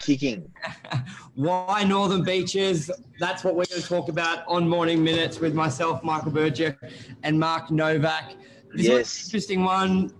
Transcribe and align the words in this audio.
kicking. 0.00 0.50
Why 1.34 1.84
Northern 1.84 2.24
Beaches? 2.24 2.90
That's 3.20 3.44
what 3.44 3.54
we're 3.54 3.66
going 3.66 3.82
to 3.82 3.88
talk 3.88 4.08
about 4.08 4.44
on 4.48 4.68
Morning 4.68 5.04
Minutes 5.04 5.38
with 5.38 5.54
myself, 5.54 6.02
Michael 6.02 6.32
Berger, 6.32 6.76
and 7.22 7.38
Mark 7.38 7.70
Novak. 7.70 8.34
This 8.74 8.86
Yes. 8.86 9.16
an 9.16 9.26
interesting 9.26 9.64
one. 9.64 10.12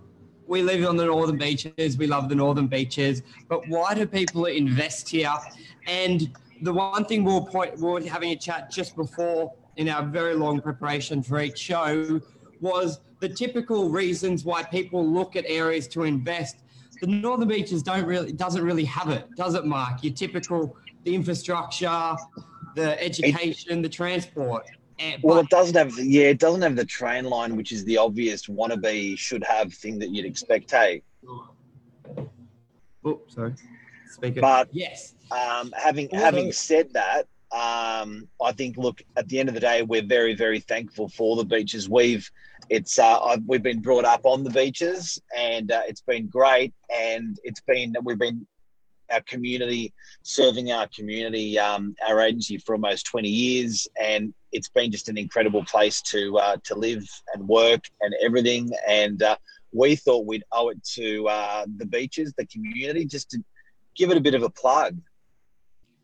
We 0.47 0.63
live 0.63 0.85
on 0.89 0.97
the 0.97 1.07
Northern 1.07 1.39
Beaches. 1.39 1.97
We 1.97 2.07
love 2.07 2.29
the 2.29 2.35
Northern 2.35 2.67
Beaches. 2.67 3.23
But 3.49 3.69
why 3.69 3.95
do 3.95 4.07
people 4.07 4.45
invest 4.47 5.09
here? 5.09 5.33
And 5.87 6.37
the 6.63 6.73
one 6.73 7.05
thing 7.05 7.25
we'll 7.25 7.47
point, 7.47 7.77
we 7.77 7.83
we're 7.83 8.09
having 8.09 8.33
a 8.33 8.37
chat 8.37 8.71
just 8.71 8.97
before 8.97 9.53
in 9.77 9.89
our 9.89 10.05
very 10.05 10.35
long 10.35 10.61
preparation 10.61 11.23
for 11.23 11.41
each 11.41 11.59
show 11.59 12.21
was 12.61 13.01
the 13.21 13.29
typical 13.29 13.89
reasons 13.89 14.45
why 14.45 14.63
people 14.63 15.07
look 15.07 15.37
at 15.37 15.45
areas 15.47 15.87
to 15.89 16.03
invest. 16.03 16.57
The 17.01 17.07
Northern 17.07 17.49
Beaches 17.49 17.83
don't 17.83 18.05
really 18.05 18.33
doesn't 18.33 18.63
really 18.63 18.85
have 18.85 19.09
it, 19.11 19.25
does 19.37 19.55
it, 19.55 19.65
Mark? 19.65 20.03
Your 20.05 20.13
typical 20.13 20.77
the 21.05 21.15
infrastructure, 21.15 22.15
the 22.75 23.03
education, 23.03 23.81
the 23.81 23.89
transport. 23.89 24.67
And, 24.99 25.23
Well, 25.23 25.37
but- 25.37 25.45
it 25.45 25.51
doesn't 25.51 25.77
have. 25.77 25.97
The, 25.97 26.05
yeah, 26.05 26.25
it 26.25 26.39
doesn't 26.39 26.61
have 26.61 26.77
the 26.77 26.85
train 26.85 27.25
line, 27.25 27.57
which 27.57 27.73
is 27.73 27.85
the 27.85 27.97
obvious 27.97 28.47
wannabe 28.47 29.17
should 29.17 29.43
have 29.45 29.73
thing 29.73 29.99
that 30.01 30.11
you'd 30.11 30.27
expect. 30.27 30.71
Hey, 30.71 31.03
oh, 33.05 33.21
sorry. 33.29 33.55
Speaker. 34.11 34.43
But- 34.43 34.69
yes, 34.73 35.15
um, 35.31 35.73
having 35.75 36.09
Well, 36.13 36.21
having 36.21 36.53
said 36.53 36.93
that, 36.93 37.27
um, 37.51 38.29
I 38.43 38.53
think 38.53 38.77
look 38.77 39.03
at 39.17 39.27
the 39.29 39.41
end 39.41 39.49
of 39.49 39.55
the 39.55 39.61
day, 39.61 39.83
we're 39.83 40.03
very 40.05 40.35
very 40.35 40.61
thankful 40.61 41.09
for 41.09 41.37
the 41.37 41.45
beaches. 41.45 41.89
We've 41.89 42.31
it's 42.71 42.99
uh, 42.99 43.37
we've 43.47 43.63
been 43.63 43.83
brought 43.83 44.05
up 44.05 44.23
on 44.25 44.45
the 44.45 44.51
beaches, 44.51 45.21
and 45.37 45.71
uh, 45.73 45.83
it's 45.89 46.03
been 46.03 46.29
great. 46.29 46.73
And 46.89 47.37
it's 47.45 47.61
been 47.61 47.95
we've 48.05 48.19
been 48.19 48.47
our 49.13 49.23
community 49.23 49.93
serving 50.23 50.71
our 50.71 50.89
community, 50.97 51.59
um, 51.59 51.97
our 52.09 52.21
agency 52.21 52.59
for 52.59 52.77
almost 52.77 53.07
twenty 53.07 53.29
years, 53.29 53.89
and 54.01 54.33
it's 54.53 54.69
been 54.69 54.91
just 54.93 55.09
an 55.09 55.19
incredible 55.19 55.65
place 55.65 56.01
to 56.13 56.39
uh, 56.39 56.57
to 56.65 56.75
live 56.77 57.05
and 57.35 57.47
work 57.49 57.85
and 58.03 58.15
everything. 58.23 58.71
And 58.89 59.21
uh, 59.23 59.37
we 59.73 59.97
thought 59.97 60.27
we'd 60.27 60.45
owe 60.53 60.69
it 60.69 60.83
to 60.95 61.29
uh, 61.29 61.67
the 61.77 61.87
beaches, 61.87 62.33
the 62.37 62.47
community, 62.47 63.05
just 63.05 63.31
to 63.31 63.43
give 63.97 64.11
it 64.13 64.17
a 64.17 64.21
bit 64.21 64.35
of 64.35 64.45
a 64.45 64.51
plug. 64.51 64.97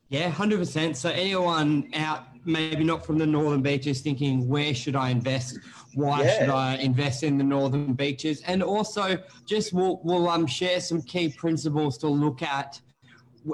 yeah, 0.09 0.29
hundred 0.29 0.59
percent. 0.59 0.97
So 0.97 1.11
anyone 1.11 1.91
out, 1.95 2.27
maybe 2.45 2.85
not 2.85 3.07
from 3.07 3.19
the 3.19 3.27
Northern 3.27 3.63
Beaches, 3.63 4.01
thinking 4.01 4.49
where 4.49 4.75
should 4.75 4.97
I 4.97 5.11
invest? 5.11 5.59
Why 5.97 6.25
Yeah. 6.25 6.39
should 6.39 6.51
I 6.51 6.75
invest 6.77 7.23
in 7.23 7.39
the 7.39 7.45
Northern 7.45 7.95
Beaches? 7.95 8.43
And 8.43 8.63
also, 8.63 9.17
just 9.47 9.73
we'll, 9.73 9.99
we'll 10.05 10.29
um, 10.29 10.47
share 10.47 10.79
some 10.79 11.01
key 11.01 11.31
principles 11.31 11.97
to 11.99 12.07
look 12.07 12.43
at. 12.43 12.79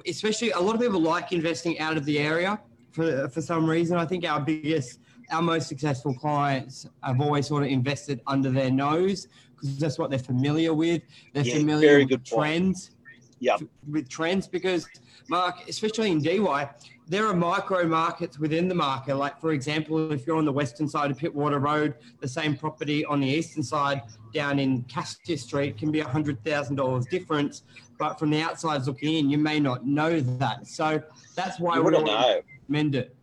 Especially, 0.09 0.51
a 0.51 0.59
lot 0.59 0.75
of 0.75 0.81
people 0.81 1.01
like 1.01 1.31
investing 1.33 1.79
out 1.79 1.97
of 1.97 2.05
the 2.05 2.19
area 2.19 2.61
for 2.91 3.29
for 3.29 3.41
some 3.41 3.65
reason. 3.71 3.97
I 3.97 4.07
think 4.07 4.25
our 4.25 4.41
biggest, 4.41 4.99
our 5.31 5.41
most 5.41 5.69
successful 5.69 6.15
clients 6.15 6.89
have 7.05 7.21
always 7.21 7.47
sort 7.47 7.63
of 7.63 7.69
invested 7.69 8.21
under 8.27 8.51
their 8.51 8.73
nose 8.73 9.29
because 9.55 9.79
that's 9.79 9.99
what 10.01 10.11
they're 10.11 10.19
familiar 10.19 10.75
with. 10.75 11.03
They're 11.33 11.45
Yeah, 11.45 11.59
familiar 11.59 11.99
with 12.01 12.11
point. 12.11 12.27
trends. 12.27 12.91
Yep. 13.39 13.61
With 13.89 14.09
trends, 14.09 14.49
because 14.49 14.89
Mark, 15.33 15.67
especially 15.67 16.11
in 16.11 16.23
DY, 16.23 16.69
there 17.09 17.27
are 17.27 17.35
micro 17.35 17.89
markets 17.89 18.39
within 18.39 18.69
the 18.69 18.75
market. 18.75 19.17
Like, 19.17 19.41
for 19.41 19.53
example, 19.53 20.13
if 20.13 20.27
you're 20.27 20.37
on 20.37 20.45
the 20.45 20.53
western 20.53 20.87
side 20.87 21.11
of 21.11 21.17
Pittwater 21.17 21.61
Road, 21.61 21.95
the 22.21 22.29
same 22.29 22.55
property 22.55 23.03
on 23.07 23.19
the 23.19 23.27
eastern 23.27 23.63
side 23.63 24.03
down 24.35 24.59
in 24.59 24.83
Cassius 24.83 25.41
Street 25.43 25.79
can 25.79 25.91
be 25.91 26.01
a 26.01 26.05
$100,000 26.05 27.09
difference. 27.09 27.63
But 27.99 28.19
from 28.19 28.29
the 28.29 28.43
outside 28.43 28.83
looking 28.87 29.15
in, 29.15 29.31
you 29.31 29.39
may 29.39 29.59
not 29.59 29.87
know 29.87 30.21
that. 30.21 30.67
So 30.67 31.03
that's 31.35 31.59
why 31.59 31.77
You 31.77 31.81
we 31.81 31.85
wouldn't 31.87 32.05
know. 32.05 32.43
recommend 32.61 32.95
it. 32.95 33.17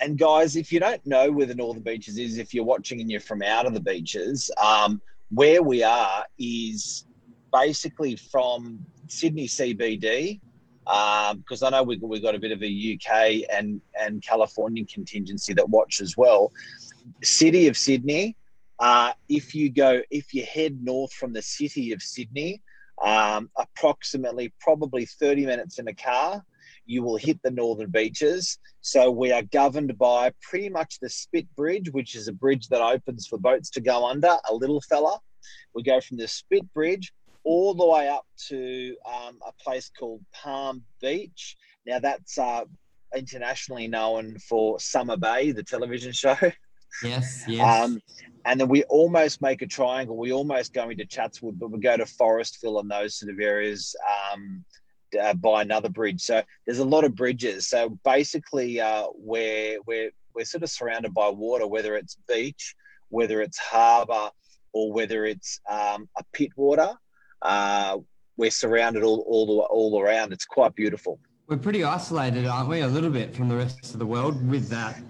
And 0.00 0.18
guys, 0.18 0.56
if 0.56 0.72
you 0.72 0.80
don't 0.80 1.04
know 1.06 1.30
where 1.30 1.46
the 1.46 1.54
Northern 1.54 1.84
Beaches 1.84 2.18
is, 2.18 2.38
if 2.38 2.54
you're 2.54 2.64
watching 2.64 3.00
and 3.00 3.08
you're 3.08 3.20
from 3.20 3.42
out 3.42 3.66
of 3.66 3.72
the 3.72 3.80
beaches, 3.80 4.50
um, 4.60 5.00
where 5.30 5.62
we 5.62 5.84
are 5.84 6.24
is 6.38 7.06
basically 7.52 8.16
from 8.16 8.84
Sydney 9.06 9.46
CBD, 9.46 10.40
because 10.86 11.62
I 11.62 11.70
know 11.70 11.82
we 11.82 11.96
we 11.98 12.20
got 12.20 12.34
a 12.34 12.38
bit 12.38 12.52
of 12.52 12.62
a 12.62 12.66
UK 12.94 13.48
and 13.52 13.80
and 14.00 14.22
Californian 14.22 14.86
contingency 14.86 15.52
that 15.54 15.68
watch 15.68 16.00
as 16.00 16.16
well. 16.16 16.52
City 17.22 17.68
of 17.68 17.76
Sydney. 17.76 18.36
Uh, 18.78 19.12
if 19.28 19.54
you 19.54 19.70
go, 19.70 20.02
if 20.10 20.34
you 20.34 20.44
head 20.44 20.78
north 20.82 21.12
from 21.14 21.32
the 21.32 21.40
city 21.40 21.92
of 21.92 22.02
Sydney, 22.02 22.62
um, 23.02 23.50
approximately 23.56 24.52
probably 24.60 25.06
30 25.06 25.46
minutes 25.46 25.78
in 25.78 25.88
a 25.88 25.94
car, 25.94 26.44
you 26.84 27.02
will 27.02 27.16
hit 27.16 27.42
the 27.42 27.50
northern 27.50 27.90
beaches. 27.90 28.58
So 28.82 29.10
we 29.10 29.32
are 29.32 29.42
governed 29.42 29.96
by 29.98 30.32
pretty 30.42 30.68
much 30.68 30.98
the 31.00 31.08
Spit 31.08 31.46
Bridge, 31.56 31.90
which 31.90 32.14
is 32.14 32.28
a 32.28 32.32
bridge 32.32 32.68
that 32.68 32.82
opens 32.82 33.26
for 33.26 33.38
boats 33.38 33.70
to 33.70 33.80
go 33.80 34.06
under, 34.06 34.36
a 34.48 34.54
little 34.54 34.82
fella. 34.82 35.18
We 35.74 35.82
go 35.82 36.00
from 36.00 36.18
the 36.18 36.28
Spit 36.28 36.72
Bridge 36.74 37.12
all 37.46 37.74
the 37.74 37.86
way 37.86 38.08
up 38.08 38.26
to 38.48 38.96
um, 39.06 39.38
a 39.46 39.52
place 39.62 39.88
called 39.96 40.20
Palm 40.32 40.82
Beach. 41.00 41.56
Now 41.86 42.00
that's 42.00 42.36
uh, 42.36 42.64
internationally 43.14 43.86
known 43.86 44.36
for 44.40 44.80
Summer 44.80 45.16
Bay, 45.16 45.52
the 45.52 45.62
television 45.62 46.12
show. 46.24 46.36
Yes, 47.02 47.44
yes. 47.46 47.84
Um, 47.84 48.00
and 48.44 48.60
then 48.60 48.68
we 48.68 48.82
almost 48.84 49.40
make 49.40 49.62
a 49.62 49.66
triangle. 49.66 50.16
We 50.16 50.32
almost 50.32 50.72
go 50.72 50.90
into 50.90 51.06
Chatswood, 51.06 51.58
but 51.58 51.70
we 51.70 51.78
go 51.78 51.96
to 51.96 52.04
Forestville 52.04 52.80
and 52.80 52.90
those 52.90 53.16
sort 53.16 53.32
of 53.32 53.38
areas 53.38 53.94
um, 54.32 54.64
uh, 55.20 55.34
by 55.34 55.62
another 55.62 55.88
bridge. 55.88 56.22
So 56.22 56.42
there's 56.64 56.80
a 56.80 56.84
lot 56.84 57.04
of 57.04 57.14
bridges. 57.14 57.68
So 57.68 57.98
basically, 58.04 58.80
uh, 58.80 59.06
we're, 59.14 59.78
we're, 59.86 60.10
we're 60.34 60.44
sort 60.44 60.64
of 60.64 60.70
surrounded 60.70 61.14
by 61.14 61.28
water, 61.28 61.66
whether 61.66 61.94
it's 61.94 62.16
beach, 62.28 62.74
whether 63.10 63.40
it's 63.40 63.58
harbour, 63.58 64.30
or 64.72 64.92
whether 64.92 65.26
it's 65.26 65.60
um, 65.70 66.08
a 66.18 66.24
Pittwater. 66.36 66.96
Uh, 67.42 67.98
we're 68.36 68.50
surrounded 68.50 69.02
all, 69.02 69.24
all, 69.28 69.46
the, 69.46 69.52
all 69.62 70.00
around. 70.00 70.32
It's 70.32 70.44
quite 70.44 70.74
beautiful. 70.74 71.18
We're 71.46 71.56
pretty 71.56 71.84
isolated, 71.84 72.46
aren't 72.46 72.68
we? 72.68 72.80
A 72.80 72.88
little 72.88 73.10
bit 73.10 73.34
from 73.34 73.48
the 73.48 73.56
rest 73.56 73.92
of 73.92 73.98
the 73.98 74.06
world 74.06 74.48
with 74.48 74.68
that. 74.68 75.00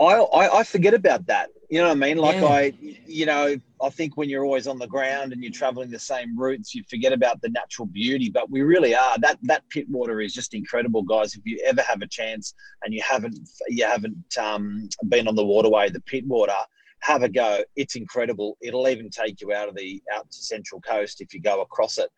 I, 0.00 0.04
I, 0.04 0.58
I 0.60 0.64
forget 0.64 0.94
about 0.94 1.26
that. 1.26 1.50
You 1.68 1.80
know 1.80 1.88
what 1.88 1.96
I 1.96 2.00
mean? 2.00 2.18
Like 2.18 2.36
Yeah. 2.36 2.46
I, 2.46 2.72
you 3.06 3.26
know, 3.26 3.56
I 3.82 3.88
think 3.90 4.16
when 4.16 4.28
you're 4.28 4.44
always 4.44 4.66
on 4.66 4.78
the 4.78 4.86
ground 4.86 5.32
and 5.32 5.42
you're 5.42 5.52
traveling 5.52 5.90
the 5.90 5.98
same 5.98 6.38
routes, 6.38 6.74
you 6.74 6.84
forget 6.88 7.12
about 7.12 7.42
the 7.42 7.48
natural 7.48 7.86
beauty. 7.86 8.30
But 8.30 8.48
we 8.50 8.62
really 8.62 8.94
are. 8.94 9.18
That 9.18 9.38
that 9.42 9.64
Pittwater 9.74 10.24
is 10.24 10.32
just 10.32 10.54
incredible, 10.54 11.02
guys. 11.02 11.34
If 11.34 11.44
you 11.44 11.60
ever 11.64 11.82
have 11.82 12.00
a 12.02 12.06
chance 12.06 12.54
and 12.84 12.94
you 12.94 13.02
haven't 13.02 13.38
you 13.68 13.84
haven't 13.84 14.38
um, 14.38 14.88
been 15.08 15.26
on 15.26 15.34
the 15.34 15.44
waterway, 15.44 15.90
the 15.90 16.00
Pittwater, 16.00 16.62
have 17.04 17.22
a 17.22 17.28
go. 17.28 17.62
It's 17.76 17.96
incredible. 17.96 18.56
It'll 18.62 18.88
even 18.88 19.10
take 19.10 19.40
you 19.42 19.52
out 19.52 19.68
of 19.68 19.76
the 19.76 20.02
out 20.12 20.30
to 20.30 20.38
Central 20.38 20.80
Coast 20.80 21.20
if 21.20 21.34
you 21.34 21.40
go 21.40 21.60
across 21.60 21.98
it 21.98 22.08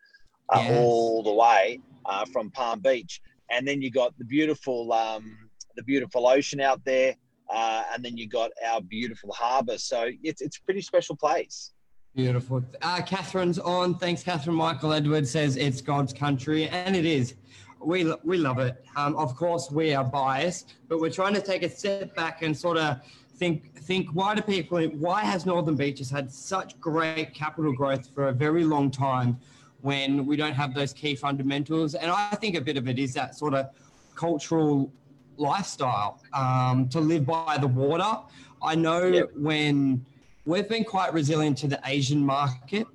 uh, 0.49 0.59
Yes. 0.63 0.79
all 0.81 1.23
the 1.23 1.33
way 1.33 1.79
uh, 2.05 2.25
from 2.31 2.49
Palm 2.51 2.79
Beach, 2.79 3.21
and 3.51 3.67
then 3.67 3.81
you 3.81 3.91
got 3.91 4.17
the 4.17 4.23
beautiful 4.25 4.93
um, 4.93 5.37
the 5.75 5.83
beautiful 5.83 6.27
ocean 6.27 6.61
out 6.61 6.83
there. 6.85 7.15
Uh, 7.49 7.83
and 7.93 8.03
then 8.03 8.17
you 8.17 8.27
got 8.27 8.51
our 8.65 8.81
beautiful 8.81 9.31
harbour. 9.33 9.77
So 9.77 10.09
it's 10.23 10.41
it's 10.41 10.57
a 10.57 10.61
pretty 10.63 10.81
special 10.81 11.15
place. 11.15 11.71
Beautiful. 12.15 12.63
Uh, 12.81 13.01
Catherine's 13.01 13.59
on. 13.59 13.95
Thanks, 13.95 14.23
Catherine. 14.23 14.55
Michael 14.55 14.91
Edwards 14.93 15.29
says 15.31 15.55
it's 15.55 15.81
God's 15.81 16.13
country, 16.13 16.67
and 16.69 16.95
it 16.95 17.05
is. 17.05 17.35
We, 17.79 18.11
we 18.23 18.37
love 18.37 18.57
it. 18.57 18.83
Um, 18.95 19.15
of 19.17 19.35
course, 19.35 19.69
we 19.69 19.93
are 19.93 20.03
biased, 20.03 20.73
but 20.89 20.99
we're 20.99 21.11
trying 21.11 21.35
to 21.35 21.41
take 21.41 21.61
a 21.61 21.69
step 21.69 22.15
back 22.15 22.41
and 22.41 22.57
sort 22.57 22.77
of 22.77 22.99
think 23.37 23.75
think 23.75 24.09
why 24.13 24.35
do 24.35 24.41
people 24.41 24.81
why 24.87 25.21
has 25.21 25.45
Northern 25.45 25.75
Beaches 25.75 26.09
had 26.09 26.31
such 26.31 26.79
great 26.79 27.33
capital 27.33 27.71
growth 27.73 28.09
for 28.13 28.29
a 28.29 28.33
very 28.33 28.63
long 28.63 28.89
time 28.91 29.39
when 29.81 30.25
we 30.25 30.35
don't 30.35 30.53
have 30.55 30.73
those 30.73 30.93
key 30.93 31.15
fundamentals? 31.15 31.95
And 31.95 32.11
I 32.11 32.31
think 32.35 32.55
a 32.55 32.61
bit 32.61 32.77
of 32.77 32.87
it 32.87 32.99
is 32.99 33.13
that 33.13 33.35
sort 33.35 33.53
of 33.53 33.69
cultural 34.15 34.91
lifestyle 35.37 36.21
um, 36.33 36.89
to 36.89 36.99
live 36.99 37.25
by 37.25 37.57
the 37.59 37.67
water. 37.67 38.17
I 38.61 38.73
know 38.75 39.05
Yep. 39.05 39.29
when 39.35 40.03
we've 40.45 40.67
been 40.67 40.83
quite 40.83 41.13
resilient 41.13 41.57
to 41.59 41.67
the 41.67 41.79
Asian 41.85 42.25
market. 42.25 42.87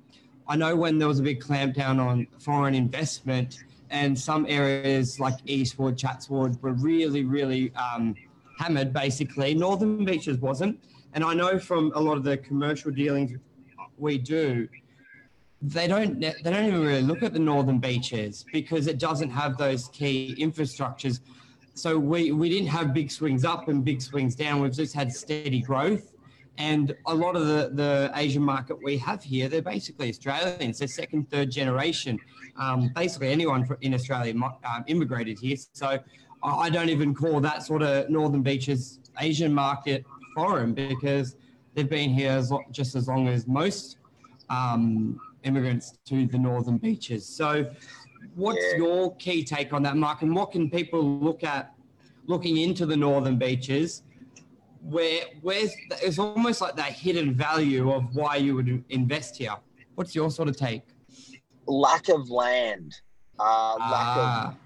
I 0.47 0.57
know 0.57 0.75
when 0.75 0.97
there 0.99 1.07
was 1.07 1.19
a 1.19 1.23
big 1.23 1.41
clampdown 1.41 1.99
on 2.05 2.27
foreign 2.39 2.75
investment, 2.75 3.63
and 3.89 4.19
some 4.19 4.45
areas 4.49 5.19
like 5.19 5.35
Eastwood, 5.45 5.97
Chatswood 5.97 6.61
were 6.61 6.73
really, 6.73 7.23
really 7.23 7.71
um, 7.75 8.15
hammered. 8.57 8.93
Basically, 8.93 9.53
Northern 9.53 10.05
Beaches 10.05 10.37
wasn't. 10.39 10.79
And 11.13 11.23
I 11.23 11.33
know 11.33 11.59
from 11.59 11.91
a 11.95 11.99
lot 11.99 12.17
of 12.17 12.23
the 12.23 12.37
commercial 12.37 12.91
dealings 12.91 13.39
we 13.97 14.17
do, 14.17 14.67
they 15.61 15.87
don't 15.87 16.19
they 16.19 16.33
don't 16.43 16.65
even 16.65 16.81
really 16.81 17.01
look 17.01 17.23
at 17.23 17.31
the 17.31 17.39
northern 17.39 17.79
beaches 17.79 18.43
because 18.51 18.87
it 18.87 18.99
doesn't 18.99 19.29
have 19.29 19.57
those 19.57 19.87
key 19.89 20.35
infrastructures. 20.37 21.21
So 21.73 21.97
we 21.97 22.31
we 22.31 22.49
didn't 22.49 22.67
have 22.67 22.93
big 22.93 23.09
swings 23.09 23.45
up 23.45 23.69
and 23.69 23.83
big 23.85 24.01
swings 24.01 24.35
down. 24.35 24.61
We've 24.61 24.73
just 24.73 24.93
had 24.93 25.11
steady 25.13 25.61
growth. 25.61 26.09
And 26.59 26.95
a 27.07 27.15
lot 27.15 27.35
of 27.35 27.47
the, 27.47 27.71
the 27.73 28.11
Asian 28.13 28.43
market 28.43 28.77
we 28.83 28.95
have 28.99 29.23
here, 29.23 29.49
they're 29.49 29.63
basically 29.63 30.09
Australians. 30.09 30.77
They're 30.77 30.87
second, 30.87 31.31
third 31.31 31.49
generation. 31.49 32.19
Um, 32.57 32.91
basically, 32.93 33.29
anyone 33.31 33.67
in 33.81 33.95
Australia 33.95 34.35
um, 34.35 34.83
immigrated 34.85 35.39
here. 35.39 35.57
So 35.73 35.97
I 36.43 36.69
don't 36.69 36.89
even 36.89 37.15
call 37.15 37.39
that 37.41 37.63
sort 37.63 37.81
of 37.81 38.09
Northern 38.09 38.41
Beaches 38.41 38.99
Asian 39.19 39.53
market 39.53 40.03
foreign 40.35 40.73
because 40.73 41.35
they've 41.73 41.89
been 41.89 42.09
here 42.09 42.31
as 42.31 42.51
just 42.71 42.95
as 42.95 43.07
long 43.07 43.27
as 43.27 43.47
most 43.47 43.97
um, 44.49 45.19
immigrants 45.43 45.93
to 46.05 46.27
the 46.27 46.37
Northern 46.37 46.77
Beaches. 46.77 47.25
So, 47.25 47.71
what's 48.35 48.59
yeah. 48.71 48.77
your 48.77 49.15
key 49.15 49.43
take 49.43 49.73
on 49.73 49.83
that, 49.83 49.95
Mark? 49.95 50.21
And 50.21 50.35
what 50.35 50.51
can 50.51 50.69
people 50.69 51.03
look 51.19 51.43
at 51.43 51.73
looking 52.27 52.57
into 52.57 52.85
the 52.85 52.97
Northern 52.97 53.37
Beaches? 53.37 54.03
where 54.83 55.21
where's 55.41 55.73
it's 56.01 56.19
almost 56.19 56.61
like 56.61 56.75
that 56.75 56.91
hidden 56.91 57.33
value 57.33 57.91
of 57.91 58.13
why 58.15 58.35
you 58.35 58.55
would 58.55 58.83
invest 58.89 59.37
here. 59.37 59.55
What's 59.95 60.13
your 60.13 60.29
sort 60.29 60.49
of 60.49 60.57
take? 60.57 60.83
Lack 61.67 62.09
of 62.09 62.29
land. 62.29 62.93
Uh, 63.39 63.75
lack 63.75 63.89
ah. 63.89 64.47
of 64.49 64.62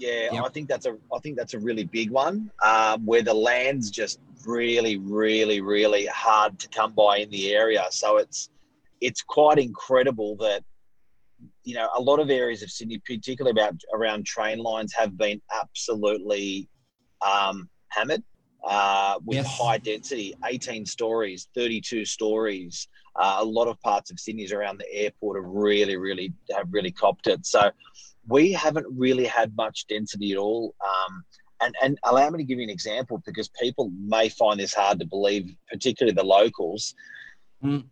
yeah, 0.00 0.28
yep. 0.32 0.44
I 0.44 0.48
think 0.48 0.66
that's 0.66 0.86
a 0.86 0.96
I 1.14 1.18
think 1.22 1.36
that's 1.36 1.52
a 1.52 1.58
really 1.58 1.84
big 1.84 2.10
one. 2.10 2.50
Um, 2.64 3.04
where 3.04 3.22
the 3.22 3.34
land's 3.34 3.90
just 3.90 4.18
really, 4.46 4.96
really, 4.96 5.60
really 5.60 6.06
hard 6.06 6.58
to 6.58 6.68
come 6.68 6.94
by 6.94 7.18
in 7.18 7.30
the 7.30 7.52
area. 7.52 7.84
So 7.90 8.16
it's 8.16 8.48
it's 9.02 9.22
quite 9.22 9.58
incredible 9.58 10.36
that 10.36 10.64
you 11.64 11.74
know 11.74 11.90
a 11.94 12.00
lot 12.00 12.18
of 12.18 12.30
areas 12.30 12.62
of 12.62 12.70
Sydney, 12.70 13.00
particularly 13.06 13.50
about 13.50 13.74
around 13.94 14.24
train 14.24 14.58
lines, 14.58 14.94
have 14.94 15.18
been 15.18 15.40
absolutely 15.60 16.66
um, 17.20 17.68
hammered 17.88 18.22
uh, 18.66 19.18
with 19.26 19.36
yes. 19.36 19.58
high 19.58 19.76
density, 19.76 20.34
18 20.46 20.86
stories, 20.86 21.48
32 21.54 22.06
stories. 22.06 22.88
Uh, 23.16 23.38
a 23.40 23.44
lot 23.44 23.68
of 23.68 23.78
parts 23.80 24.10
of 24.10 24.18
Sydney's 24.18 24.52
around 24.52 24.78
the 24.78 24.90
airport 24.94 25.42
have 25.42 25.50
really, 25.52 25.98
really 25.98 26.32
have 26.56 26.68
really 26.70 26.90
copped 26.90 27.26
it. 27.26 27.44
So 27.44 27.70
we 28.28 28.52
haven't 28.52 28.86
really 28.90 29.26
had 29.26 29.54
much 29.56 29.86
density 29.88 30.32
at 30.32 30.38
all. 30.38 30.74
Um, 30.84 31.24
and, 31.62 31.74
and 31.82 31.98
allow 32.04 32.30
me 32.30 32.38
to 32.38 32.44
give 32.44 32.58
you 32.58 32.64
an 32.64 32.70
example 32.70 33.22
because 33.26 33.48
people 33.60 33.90
may 33.98 34.28
find 34.28 34.58
this 34.58 34.74
hard 34.74 34.98
to 35.00 35.06
believe, 35.06 35.54
particularly 35.70 36.14
the 36.14 36.24
locals. 36.24 36.94
Mm. 37.62 37.84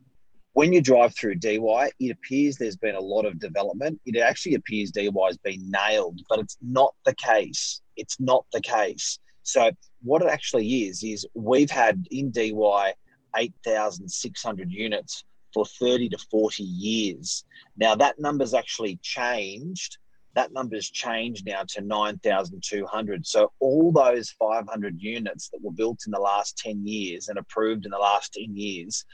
When 0.55 0.73
you 0.73 0.81
drive 0.81 1.15
through 1.15 1.37
DY, 1.37 1.91
it 2.01 2.11
appears 2.11 2.57
there's 2.57 2.77
been 2.77 2.95
a 2.95 3.01
lot 3.01 3.27
of 3.27 3.39
development. 3.39 4.01
It 4.07 4.19
actually 4.19 4.55
appears 4.55 4.91
DY 4.91 5.11
has 5.27 5.37
been 5.39 5.71
nailed, 5.71 6.21
but 6.29 6.39
it's 6.39 6.57
not 6.63 6.95
the 7.05 7.15
case. 7.15 7.83
It's 7.97 8.19
not 8.19 8.45
the 8.53 8.61
case. 8.61 9.19
So 9.43 9.71
what 10.03 10.23
it 10.23 10.29
actually 10.29 10.85
is 10.85 11.03
is 11.03 11.27
we've 11.35 11.71
had 11.71 12.07
in 12.11 12.31
DY 12.31 12.95
8,600 13.37 14.71
units 14.71 15.25
for 15.53 15.65
30 15.65 16.09
to 16.11 16.19
40 16.31 16.63
years. 16.63 17.45
Now 17.77 17.95
that 17.95 18.19
number's 18.19 18.55
actually 18.55 18.99
changed. 19.03 19.99
That 20.39 20.53
number's 20.53 20.89
changed 20.89 21.47
now 21.47 21.65
to 21.71 21.81
9,200. 21.81 23.27
So 23.27 23.51
all 23.59 23.91
those 23.91 24.31
500 24.31 25.03
units 25.03 25.49
that 25.49 25.61
were 25.61 25.73
built 25.73 26.03
in 26.07 26.13
the 26.13 26.21
last 26.21 26.57
10 26.59 26.87
years 26.87 27.29
and 27.29 27.41
approved 27.41 27.85
in 27.85 27.91
the 27.91 27.99
last 27.99 28.35
10 28.35 28.55
years 28.55 29.05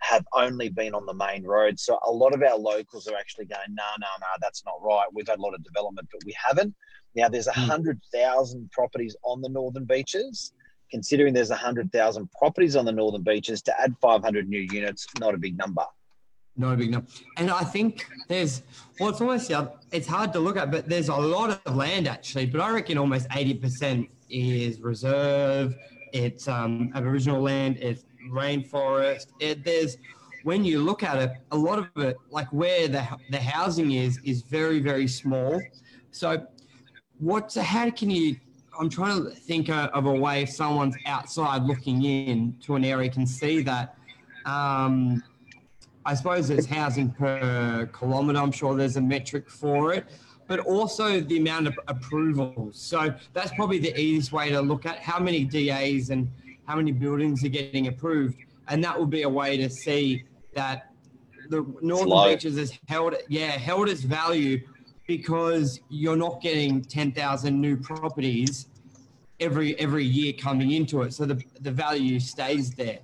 have 0.00 0.26
only 0.34 0.70
been 0.70 0.92
on 0.92 1.06
the 1.06 1.14
main 1.14 1.44
road. 1.44 1.78
So 1.78 2.00
a 2.04 2.10
lot 2.10 2.34
of 2.34 2.42
our 2.42 2.58
locals 2.58 3.06
are 3.06 3.14
actually 3.14 3.44
going, 3.44 3.68
no, 3.68 3.84
no, 4.00 4.08
no, 4.20 4.26
that's 4.40 4.64
not 4.64 4.82
right. 4.82 5.06
We've 5.12 5.28
had 5.28 5.38
a 5.38 5.42
lot 5.42 5.54
of 5.54 5.62
development, 5.62 6.08
but 6.10 6.20
we 6.26 6.34
haven't. 6.44 6.74
Now 7.14 7.28
there's 7.28 7.46
a 7.46 7.52
hmm. 7.52 7.60
hundred 7.60 8.00
thousand 8.12 8.68
properties 8.72 9.14
on 9.22 9.40
the 9.40 9.50
northern 9.50 9.84
beaches. 9.84 10.52
Considering 10.90 11.32
there's 11.32 11.50
a 11.50 11.56
hundred 11.56 11.92
thousand 11.92 12.28
properties 12.32 12.74
on 12.74 12.86
the 12.86 12.90
northern 12.90 13.22
beaches, 13.22 13.62
to 13.62 13.80
add 13.80 13.94
500 14.02 14.48
new 14.48 14.66
units, 14.72 15.06
not 15.20 15.32
a 15.32 15.38
big 15.38 15.56
number. 15.56 15.84
Not 16.56 16.74
a 16.74 16.76
big 16.76 16.90
number. 16.90 17.08
And 17.38 17.50
I 17.50 17.64
think 17.64 18.06
there's 18.28 18.62
well, 19.00 19.08
it's 19.10 19.20
almost 19.20 19.50
it's 19.90 20.06
hard 20.06 20.32
to 20.34 20.38
look 20.38 20.56
at, 20.56 20.70
but 20.70 20.88
there's 20.88 21.08
a 21.08 21.14
lot 21.14 21.60
of 21.64 21.76
land 21.76 22.06
actually. 22.06 22.46
But 22.46 22.60
I 22.60 22.70
reckon 22.70 22.98
almost 22.98 23.28
80% 23.30 24.08
is 24.28 24.80
reserve. 24.80 25.74
It's 26.12 26.48
um, 26.48 26.92
Aboriginal 26.94 27.40
land. 27.40 27.78
It's 27.80 28.04
rainforest. 28.30 29.28
It, 29.40 29.64
there's 29.64 29.96
when 30.44 30.64
you 30.64 30.82
look 30.82 31.02
at 31.02 31.18
it, 31.18 31.30
a 31.52 31.56
lot 31.56 31.78
of 31.78 31.88
it, 31.96 32.16
like 32.30 32.52
where 32.52 32.86
the 32.86 33.06
the 33.30 33.40
housing 33.40 33.92
is, 33.92 34.18
is 34.24 34.42
very 34.42 34.78
very 34.78 35.08
small. 35.08 35.60
So 36.10 36.46
what 37.22 37.54
how 37.54 37.88
can 37.88 38.10
you 38.10 38.36
i'm 38.78 38.88
trying 38.88 39.22
to 39.22 39.30
think 39.30 39.68
of 39.70 40.06
a 40.06 40.12
way 40.12 40.42
if 40.42 40.50
someone's 40.50 40.96
outside 41.06 41.62
looking 41.62 42.02
in 42.02 42.52
to 42.60 42.74
an 42.74 42.84
area 42.84 43.08
can 43.08 43.26
see 43.26 43.62
that 43.62 43.96
um, 44.44 45.22
i 46.04 46.14
suppose 46.14 46.50
it's 46.50 46.66
housing 46.66 47.10
per 47.10 47.88
kilometre. 47.92 48.38
I'm 48.38 48.52
sure 48.52 48.74
there's 48.74 48.96
a 48.96 49.00
metric 49.00 49.48
for 49.48 49.92
it. 49.92 50.06
But 50.48 50.60
also 50.60 51.20
the 51.20 51.38
amount 51.38 51.68
of 51.68 51.78
approvals. 51.88 52.78
So 52.78 53.14
that's 53.32 53.52
probably 53.54 53.78
the 53.78 53.98
easiest 53.98 54.32
way 54.32 54.50
to 54.50 54.60
look 54.60 54.84
at 54.86 54.98
how 54.98 55.18
many 55.18 55.44
DAs 55.44 56.10
and 56.10 56.28
how 56.66 56.76
many 56.76 56.92
buildings 56.92 57.44
are 57.44 57.48
getting 57.48 57.86
approved. 57.86 58.36
And 58.68 58.82
that 58.84 58.98
will 58.98 59.06
be 59.06 59.22
a 59.22 59.28
way 59.28 59.56
to 59.56 59.70
see 59.70 60.24
that 60.54 60.92
the 61.48 61.64
northern 61.80 62.32
beaches 62.32 62.56
has 62.58 62.78
held 62.88 63.14
yeah 63.28 63.50
held 63.50 63.88
its 63.88 64.02
value 64.02 64.60
because 65.06 65.80
you're 65.88 66.16
not 66.16 66.40
getting 66.40 66.82
10,000 66.82 67.60
new 67.60 67.76
properties 67.76 68.68
every 69.40 69.78
every 69.78 70.04
year 70.04 70.32
coming 70.32 70.72
into 70.72 71.02
it. 71.02 71.12
So 71.12 71.24
the, 71.24 71.42
the 71.60 71.70
value 71.70 72.20
stays 72.20 72.70
there. 72.70 73.00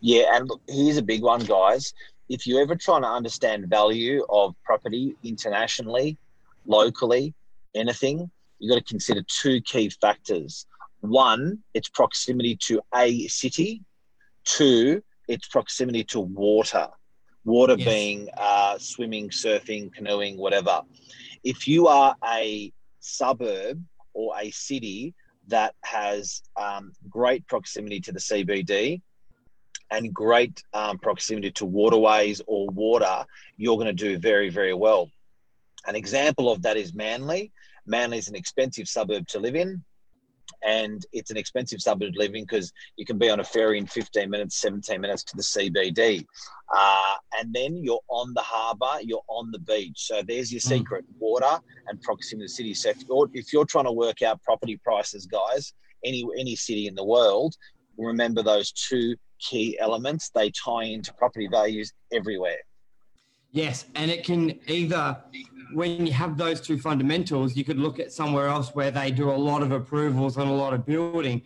Yeah, 0.00 0.36
and 0.36 0.48
look, 0.48 0.60
here's 0.68 0.96
a 0.96 1.02
big 1.02 1.22
one, 1.22 1.40
guys. 1.40 1.94
If 2.28 2.46
you're 2.46 2.62
ever 2.62 2.74
trying 2.74 3.02
to 3.02 3.08
understand 3.08 3.68
value 3.68 4.24
of 4.28 4.54
property 4.64 5.16
internationally, 5.22 6.16
locally, 6.66 7.34
anything, 7.74 8.30
you've 8.58 8.70
got 8.70 8.78
to 8.78 8.84
consider 8.84 9.22
two 9.28 9.60
key 9.60 9.90
factors. 10.00 10.66
One, 11.00 11.58
its 11.74 11.88
proximity 11.88 12.56
to 12.62 12.80
a 12.94 13.26
city. 13.28 13.82
Two, 14.44 15.02
its 15.28 15.48
proximity 15.48 16.04
to 16.04 16.20
water 16.20 16.88
water 17.44 17.76
yes. 17.78 17.86
being 17.86 18.28
uh, 18.36 18.78
swimming, 18.78 19.28
surfing, 19.28 19.92
canoeing, 19.92 20.36
whatever. 20.36 20.82
If 21.42 21.68
you 21.68 21.86
are 21.86 22.16
a 22.26 22.72
suburb 23.00 23.82
or 24.14 24.34
a 24.40 24.50
city 24.50 25.14
that 25.48 25.74
has 25.84 26.42
um, 26.56 26.92
great 27.08 27.46
proximity 27.46 28.00
to 28.00 28.12
the 28.12 28.18
CBD 28.18 29.02
and 29.90 30.12
great 30.12 30.62
um, 30.72 30.98
proximity 30.98 31.50
to 31.52 31.66
waterways 31.66 32.40
or 32.46 32.66
water, 32.68 33.24
you're 33.56 33.76
going 33.76 33.86
to 33.86 33.92
do 33.92 34.18
very, 34.18 34.48
very 34.48 34.74
well. 34.74 35.10
An 35.86 35.96
example 35.96 36.50
of 36.50 36.62
that 36.62 36.76
is 36.76 36.94
Manly. 36.94 37.52
Manly 37.86 38.18
is 38.18 38.28
an 38.28 38.34
expensive 38.34 38.88
suburb 38.88 39.26
to 39.28 39.38
live 39.38 39.54
in 39.54 39.84
and 40.64 41.04
it's 41.12 41.30
an 41.30 41.36
expensive 41.36 41.80
suburb 41.80 42.14
to 42.14 42.18
live 42.18 42.34
in 42.34 42.44
because 42.44 42.72
you 42.96 43.04
can 43.04 43.18
be 43.18 43.28
on 43.28 43.40
a 43.40 43.44
ferry 43.44 43.78
in 43.78 43.86
15 43.86 44.30
minutes, 44.30 44.56
17 44.56 45.00
minutes 45.00 45.22
to 45.24 45.36
the 45.36 45.42
CBD. 45.42 46.24
Uh, 46.74 47.14
and 47.38 47.52
then 47.52 47.76
you're 47.76 48.00
on 48.08 48.32
the 48.34 48.40
harbour, 48.40 49.00
you're 49.02 49.24
on 49.28 49.50
the 49.50 49.58
beach. 49.58 50.06
So 50.06 50.22
there's 50.26 50.50
your 50.50 50.60
hmm. 50.62 50.68
secret 50.68 51.04
mm. 51.04 51.14
water 51.18 51.60
and 51.88 52.00
proximity 52.00 52.46
to 52.46 52.50
the 52.50 52.54
city. 52.54 52.74
So 52.74 52.90
if 52.90 53.04
you're, 53.06 53.28
if 53.34 53.52
you're 53.52 53.66
trying 53.66 53.84
to 53.84 53.92
work 53.92 54.22
out 54.22 54.42
property 54.42 54.80
prices, 54.82 55.26
guys, 55.26 55.74
any, 56.02 56.24
any 56.38 56.56
city 56.56 56.86
in 56.86 56.94
the 56.94 57.04
world, 57.04 57.54
remember 57.98 58.42
those 58.42 58.72
two 58.72 59.16
key 59.38 59.78
elements. 59.78 60.30
They 60.34 60.50
tie 60.50 60.84
into 60.84 61.12
property 61.14 61.48
values 61.48 61.92
everywhere. 62.12 62.58
Yes, 63.50 63.86
and 63.94 64.10
it 64.10 64.24
can 64.24 64.58
either 64.66 65.16
when 65.72 66.06
you 66.06 66.12
have 66.12 66.36
those 66.36 66.60
two 66.60 66.78
fundamentals, 66.78 67.56
you 67.56 67.64
could 67.64 67.78
look 67.78 67.98
at 67.98 68.12
somewhere 68.12 68.48
else 68.48 68.74
where 68.74 68.90
they 68.90 69.10
do 69.10 69.30
a 69.30 69.32
lot 69.32 69.62
of 69.62 69.72
approvals 69.72 70.36
and 70.36 70.48
a 70.48 70.52
lot 70.52 70.74
of 70.74 70.84
building. 70.86 71.42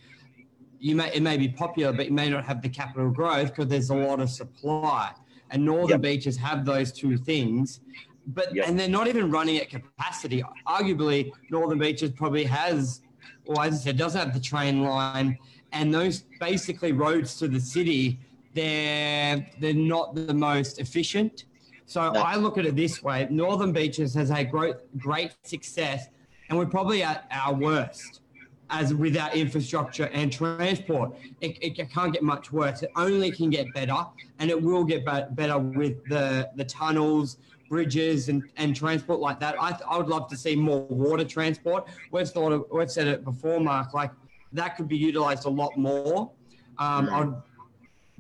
You 0.79 0.97
may 0.97 1.13
it 1.13 1.23
may 1.23 1.37
be 1.37 1.49
popular, 1.49 1.93
but 1.93 2.07
you 2.07 2.13
may 2.13 2.29
not 2.29 2.45
have 2.45 2.63
the 2.63 2.69
capital 2.69 3.11
growth 3.11 3.49
because 3.49 3.69
there's 3.69 3.91
a 3.91 3.97
lot 3.97 4.21
of 4.21 4.31
supply. 4.31 5.13
And 5.51 5.65
northern 5.65 5.89
yep. 5.89 6.01
beaches 6.03 6.37
have 6.37 6.65
those 6.65 6.93
two 6.93 7.17
things, 7.17 7.81
but 8.29 8.55
yep. 8.55 8.69
and 8.69 8.79
they're 8.79 8.89
not 8.89 9.09
even 9.09 9.31
running 9.31 9.57
at 9.57 9.71
capacity. 9.71 10.43
Arguably, 10.67 11.33
northern 11.51 11.79
beaches 11.79 12.11
probably 12.13 12.45
has, 12.45 13.01
or 13.47 13.65
as 13.65 13.75
I 13.75 13.77
said, 13.77 13.97
doesn't 13.97 14.21
have 14.21 14.35
the 14.35 14.41
train 14.41 14.83
line, 14.83 15.39
and 15.73 15.93
those 15.93 16.25
basically 16.41 16.93
roads 16.93 17.37
to 17.39 17.49
the 17.49 17.61
city. 17.61 18.19
They're 18.55 19.47
they're 19.61 19.75
not 19.75 20.15
the 20.15 20.35
most 20.35 20.81
efficient 20.81 21.45
so 21.89 22.13
no. 22.13 22.21
I 22.21 22.37
look 22.37 22.59
at 22.59 22.67
it 22.67 22.77
this 22.77 23.03
way: 23.03 23.27
Northern 23.31 23.73
Beaches 23.73 24.13
has 24.15 24.29
had 24.29 24.51
great, 24.51 24.77
great 24.99 25.33
success, 25.43 26.09
and 26.49 26.59
we're 26.59 26.67
probably 26.67 27.03
at 27.03 27.27
our 27.31 27.55
worst 27.55 28.21
as 28.69 28.93
with 28.93 29.17
our 29.17 29.33
infrastructure 29.33 30.11
and 30.13 30.31
transport. 30.31 31.17
It, 31.41 31.57
it, 31.63 31.91
can't 31.91 32.13
get 32.13 32.23
much 32.23 32.53
worse. 32.53 32.83
It 32.83 32.91
only 32.95 33.31
can 33.31 33.49
get 33.49 33.73
better, 33.73 34.05
and 34.39 34.51
it 34.51 34.63
will 34.63 34.85
get 34.85 35.07
better 35.07 35.59
with 35.59 36.05
the 36.11 36.51
the 36.57 36.65
tunnels, 36.65 37.39
bridges, 37.71 38.29
and, 38.29 38.43
and 38.59 38.77
transport 38.77 39.21
like 39.21 39.41
that. 39.41 39.57
I, 39.59 39.75
I 39.89 39.97
would 39.97 40.09
love 40.09 40.29
to 40.29 40.37
see 40.37 40.57
more 40.57 40.83
water 40.83 41.25
transport. 41.25 41.89
We've 42.13 42.29
thought 42.29 42.53
of, 42.53 42.67
we've 42.71 42.91
said 42.91 43.07
it 43.07 43.25
before, 43.25 43.61
Mark. 43.61 43.95
Like 43.95 44.11
that 44.53 44.77
could 44.77 44.89
be 44.89 44.97
utilised 44.97 45.45
a 45.45 45.51
lot 45.51 45.77
more. 45.77 46.31
Um. 46.79 47.09
I'd 47.11 47.33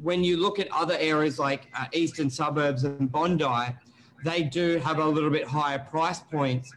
when 0.00 0.22
you 0.22 0.36
look 0.36 0.58
at 0.60 0.68
other 0.70 0.96
areas 0.98 1.38
like 1.38 1.66
uh, 1.76 1.86
eastern 1.92 2.30
suburbs 2.30 2.84
and 2.84 3.10
Bondi, 3.10 3.44
they 4.24 4.42
do 4.44 4.78
have 4.78 4.98
a 4.98 5.04
little 5.04 5.30
bit 5.30 5.44
higher 5.46 5.78
price 5.78 6.20
points. 6.20 6.72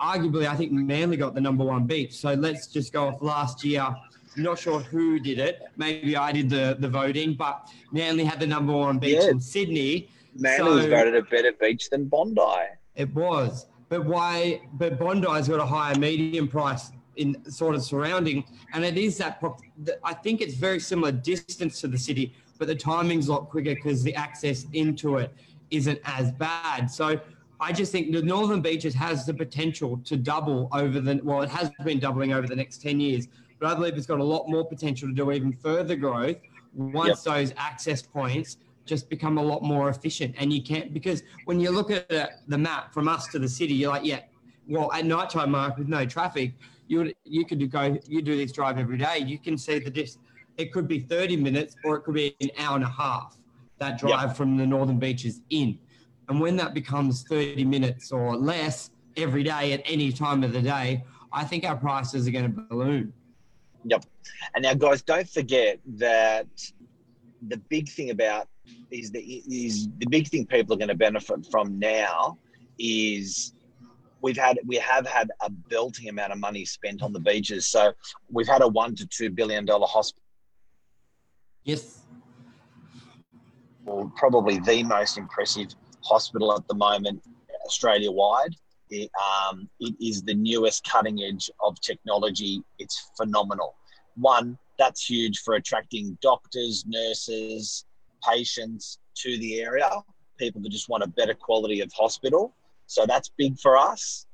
Arguably, 0.00 0.46
I 0.46 0.54
think 0.54 0.72
Manly 0.72 1.16
got 1.16 1.34
the 1.34 1.40
number 1.40 1.64
one 1.64 1.84
beach. 1.84 2.14
So 2.14 2.32
let's 2.34 2.68
just 2.68 2.92
go 2.92 3.08
off 3.08 3.20
last 3.22 3.64
year. 3.64 3.92
Not 4.36 4.58
sure 4.58 4.78
who 4.80 5.18
did 5.18 5.38
it. 5.40 5.62
Maybe 5.76 6.16
I 6.16 6.30
did 6.32 6.48
the, 6.48 6.76
the 6.78 6.88
voting, 6.88 7.34
but 7.34 7.68
Manly 7.90 8.24
had 8.24 8.38
the 8.38 8.46
number 8.46 8.72
one 8.72 8.98
beach 8.98 9.18
Yeah. 9.20 9.30
in 9.30 9.40
Sydney. 9.40 10.08
Manly 10.36 10.56
So- 10.70 10.76
was 10.76 10.86
voted 10.86 11.16
a 11.16 11.22
better 11.22 11.52
beach 11.60 11.90
than 11.90 12.04
Bondi. 12.06 12.40
It 12.94 13.12
was. 13.14 13.66
But 13.88 14.06
why? 14.06 14.60
But 14.74 14.98
Bondi's 14.98 15.48
got 15.48 15.58
a 15.58 15.66
higher 15.66 15.96
median 15.98 16.46
price 16.46 16.92
in 17.16 17.36
sort 17.50 17.74
of 17.74 17.82
surrounding, 17.82 18.44
and 18.72 18.84
it 18.84 18.96
is 18.96 19.18
that. 19.18 19.42
I 20.04 20.14
think 20.14 20.40
it's 20.40 20.54
very 20.54 20.80
similar 20.80 21.12
distance 21.12 21.80
to 21.80 21.88
the 21.88 21.98
city, 21.98 22.34
but 22.58 22.68
the 22.68 22.74
timing's 22.74 23.28
a 23.28 23.32
lot 23.32 23.48
quicker 23.48 23.74
because 23.74 24.02
the 24.02 24.14
access 24.14 24.66
into 24.72 25.16
it 25.16 25.34
isn't 25.70 26.00
as 26.04 26.32
bad. 26.32 26.90
So 26.90 27.20
I 27.60 27.72
just 27.72 27.92
think 27.92 28.12
the 28.12 28.22
Northern 28.22 28.60
Beaches 28.60 28.94
has 28.94 29.26
the 29.26 29.34
potential 29.34 30.00
to 30.04 30.16
double 30.16 30.68
over 30.72 31.00
the. 31.00 31.20
Well, 31.22 31.42
it 31.42 31.50
has 31.50 31.70
been 31.84 31.98
doubling 31.98 32.32
over 32.32 32.46
the 32.46 32.56
next 32.56 32.80
ten 32.80 33.00
years, 33.00 33.28
but 33.58 33.70
I 33.70 33.74
believe 33.74 33.96
it's 33.96 34.06
got 34.06 34.20
a 34.20 34.24
lot 34.24 34.48
more 34.48 34.64
potential 34.64 35.08
to 35.08 35.14
do 35.14 35.30
even 35.32 35.52
further 35.52 35.96
growth 35.96 36.36
once 36.74 37.22
those 37.22 37.52
access 37.56 38.00
points 38.00 38.56
just 38.86 39.08
become 39.08 39.38
a 39.38 39.42
lot 39.42 39.62
more 39.62 39.88
efficient. 39.88 40.34
And 40.38 40.52
you 40.52 40.62
can't 40.62 40.92
because 40.94 41.22
when 41.44 41.60
you 41.60 41.70
look 41.70 41.90
at 41.90 42.08
the 42.48 42.58
map 42.58 42.92
from 42.92 43.08
us 43.08 43.28
to 43.28 43.38
the 43.38 43.48
city, 43.48 43.74
you're 43.74 43.90
like, 43.90 44.04
yeah, 44.04 44.20
well, 44.68 44.92
at 44.92 45.04
nighttime, 45.04 45.50
Mark, 45.50 45.78
with 45.78 45.88
no 45.88 46.06
traffic, 46.06 46.54
you 46.90 46.98
would 46.98 47.14
you 47.24 47.46
could 47.46 47.70
go 47.70 47.96
you 48.08 48.20
do 48.20 48.36
this 48.36 48.50
drive 48.50 48.76
every 48.76 48.98
day. 48.98 49.18
You 49.18 49.38
can 49.38 49.56
see 49.56 49.78
the 49.78 49.90
dis. 49.90 50.18
It 50.56 50.72
could 50.72 50.88
be 50.88 50.98
30 50.98 51.36
minutes 51.36 51.76
or 51.84 51.96
it 51.96 52.00
could 52.00 52.14
be 52.14 52.36
an 52.40 52.50
hour 52.58 52.74
and 52.74 52.84
a 52.84 52.88
half 52.88 53.38
that 53.78 53.96
drive 53.96 54.36
from 54.36 54.56
the 54.56 54.66
northern 54.66 54.98
beaches 54.98 55.40
in. 55.50 55.78
And 56.28 56.40
when 56.40 56.56
that 56.56 56.74
becomes 56.74 57.22
30 57.22 57.64
minutes 57.64 58.10
or 58.10 58.36
less 58.36 58.90
every 59.16 59.44
day 59.44 59.72
at 59.72 59.82
any 59.86 60.12
time 60.12 60.42
of 60.42 60.52
the 60.52 60.60
day, 60.60 61.04
I 61.32 61.44
think 61.44 61.64
our 61.64 61.76
prices 61.76 62.26
are 62.26 62.32
going 62.32 62.52
to 62.52 62.62
balloon. 62.68 63.12
Yep. 63.84 64.04
And 64.54 64.64
now, 64.64 64.74
guys, 64.74 65.00
don't 65.00 65.28
forget 65.28 65.78
that 65.96 66.48
the 67.46 67.56
big 67.56 67.88
thing 67.88 68.10
about 68.10 68.48
is 68.90 69.12
the 69.12 69.20
is 69.48 69.88
the 69.98 70.06
big 70.06 70.26
thing 70.26 70.44
people 70.44 70.74
are 70.74 70.78
going 70.78 70.88
to 70.88 70.94
benefit 70.96 71.46
from 71.50 71.78
now 71.78 72.36
is 72.78 73.54
we've 74.22 74.36
had 74.36 74.58
we 74.66 74.76
have 74.76 75.06
had 75.06 75.30
a 75.40 75.50
belting 75.50 76.08
amount 76.08 76.32
of 76.32 76.38
money 76.38 76.64
spent 76.64 77.02
on 77.02 77.12
the 77.12 77.20
beaches. 77.20 77.66
So 77.66 77.92
we've 78.30 78.48
had 78.48 78.62
a 78.62 78.68
one 78.68 78.94
to 78.96 79.06
two 79.06 79.30
billion 79.30 79.64
dollar 79.64 79.86
hospital, 79.86 80.22
Yes. 81.64 82.02
Well, 83.84 84.12
probably 84.16 84.58
the 84.58 84.82
most 84.82 85.18
impressive 85.18 85.68
hospital 86.02 86.54
at 86.56 86.66
the 86.68 86.74
moment, 86.74 87.22
Australia 87.66 88.10
wide. 88.10 88.54
It, 88.90 89.10
um, 89.48 89.68
it 89.78 89.94
is 90.00 90.22
the 90.22 90.34
newest 90.34 90.84
cutting 90.84 91.22
edge 91.22 91.50
of 91.62 91.80
technology. 91.80 92.62
It's 92.78 93.10
phenomenal. 93.16 93.74
One, 94.16 94.58
that's 94.78 95.08
huge 95.08 95.38
for 95.40 95.54
attracting 95.54 96.18
doctors, 96.20 96.84
nurses, 96.86 97.84
patients 98.28 98.98
to 99.16 99.38
the 99.38 99.60
area, 99.60 99.90
people 100.38 100.60
that 100.62 100.70
just 100.70 100.88
want 100.88 101.04
a 101.04 101.08
better 101.08 101.34
quality 101.34 101.80
of 101.80 101.92
hospital. 101.92 102.54
So 102.90 103.06
that's 103.06 103.30
big 103.38 103.56
for 103.60 103.78
us. 103.78 104.26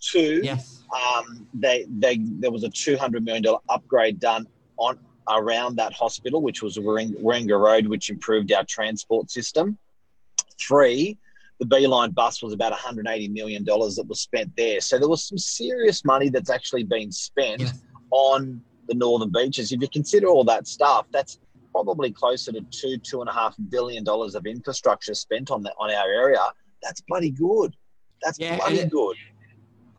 Two, 0.00 0.40
Yes. 0.44 0.84
um, 0.94 1.48
they, 1.52 1.84
they, 1.98 2.18
there 2.20 2.52
was 2.52 2.62
a 2.62 2.68
$200 2.68 3.24
million 3.24 3.44
upgrade 3.68 4.20
done 4.20 4.46
on 4.76 4.98
around 5.28 5.74
that 5.76 5.92
hospital, 5.94 6.40
which 6.40 6.62
was 6.62 6.78
Warring- 6.78 7.14
Warringah 7.14 7.58
Road, 7.58 7.88
which 7.88 8.10
improved 8.10 8.52
our 8.52 8.62
transport 8.66 9.32
system. 9.32 9.78
Three, 10.60 11.18
the 11.58 11.66
B-Line 11.66 12.12
bus 12.12 12.40
was 12.40 12.52
about 12.52 12.72
$180 12.72 13.32
million 13.32 13.64
that 13.64 14.04
was 14.06 14.20
spent 14.20 14.54
there. 14.56 14.80
So 14.80 14.96
there 14.98 15.08
was 15.08 15.24
some 15.26 15.38
serious 15.38 16.04
money 16.04 16.28
that's 16.28 16.50
actually 16.50 16.84
been 16.84 17.10
spent 17.10 17.62
Yes. 17.62 17.82
on 18.12 18.60
the 18.86 18.94
northern 18.94 19.32
beaches. 19.32 19.72
If 19.72 19.80
you 19.80 19.88
consider 19.88 20.28
all 20.28 20.44
that 20.44 20.68
stuff, 20.68 21.06
that's 21.10 21.40
probably 21.72 22.12
closer 22.12 22.52
to 22.52 22.60
two, 22.70 22.96
two 22.98 23.22
and 23.22 23.28
a 23.28 23.32
half 23.32 23.56
billion 23.70 24.04
dollars 24.04 24.36
of 24.36 24.46
infrastructure 24.46 25.14
spent 25.14 25.50
on 25.50 25.64
the, 25.64 25.72
on 25.80 25.90
our 25.90 26.06
area. 26.12 26.38
That's 26.80 27.00
bloody 27.00 27.30
good. 27.30 27.74
That's 28.24 28.38
Yeah, 28.38 28.56
bloody 28.56 28.84
good. 28.86 29.16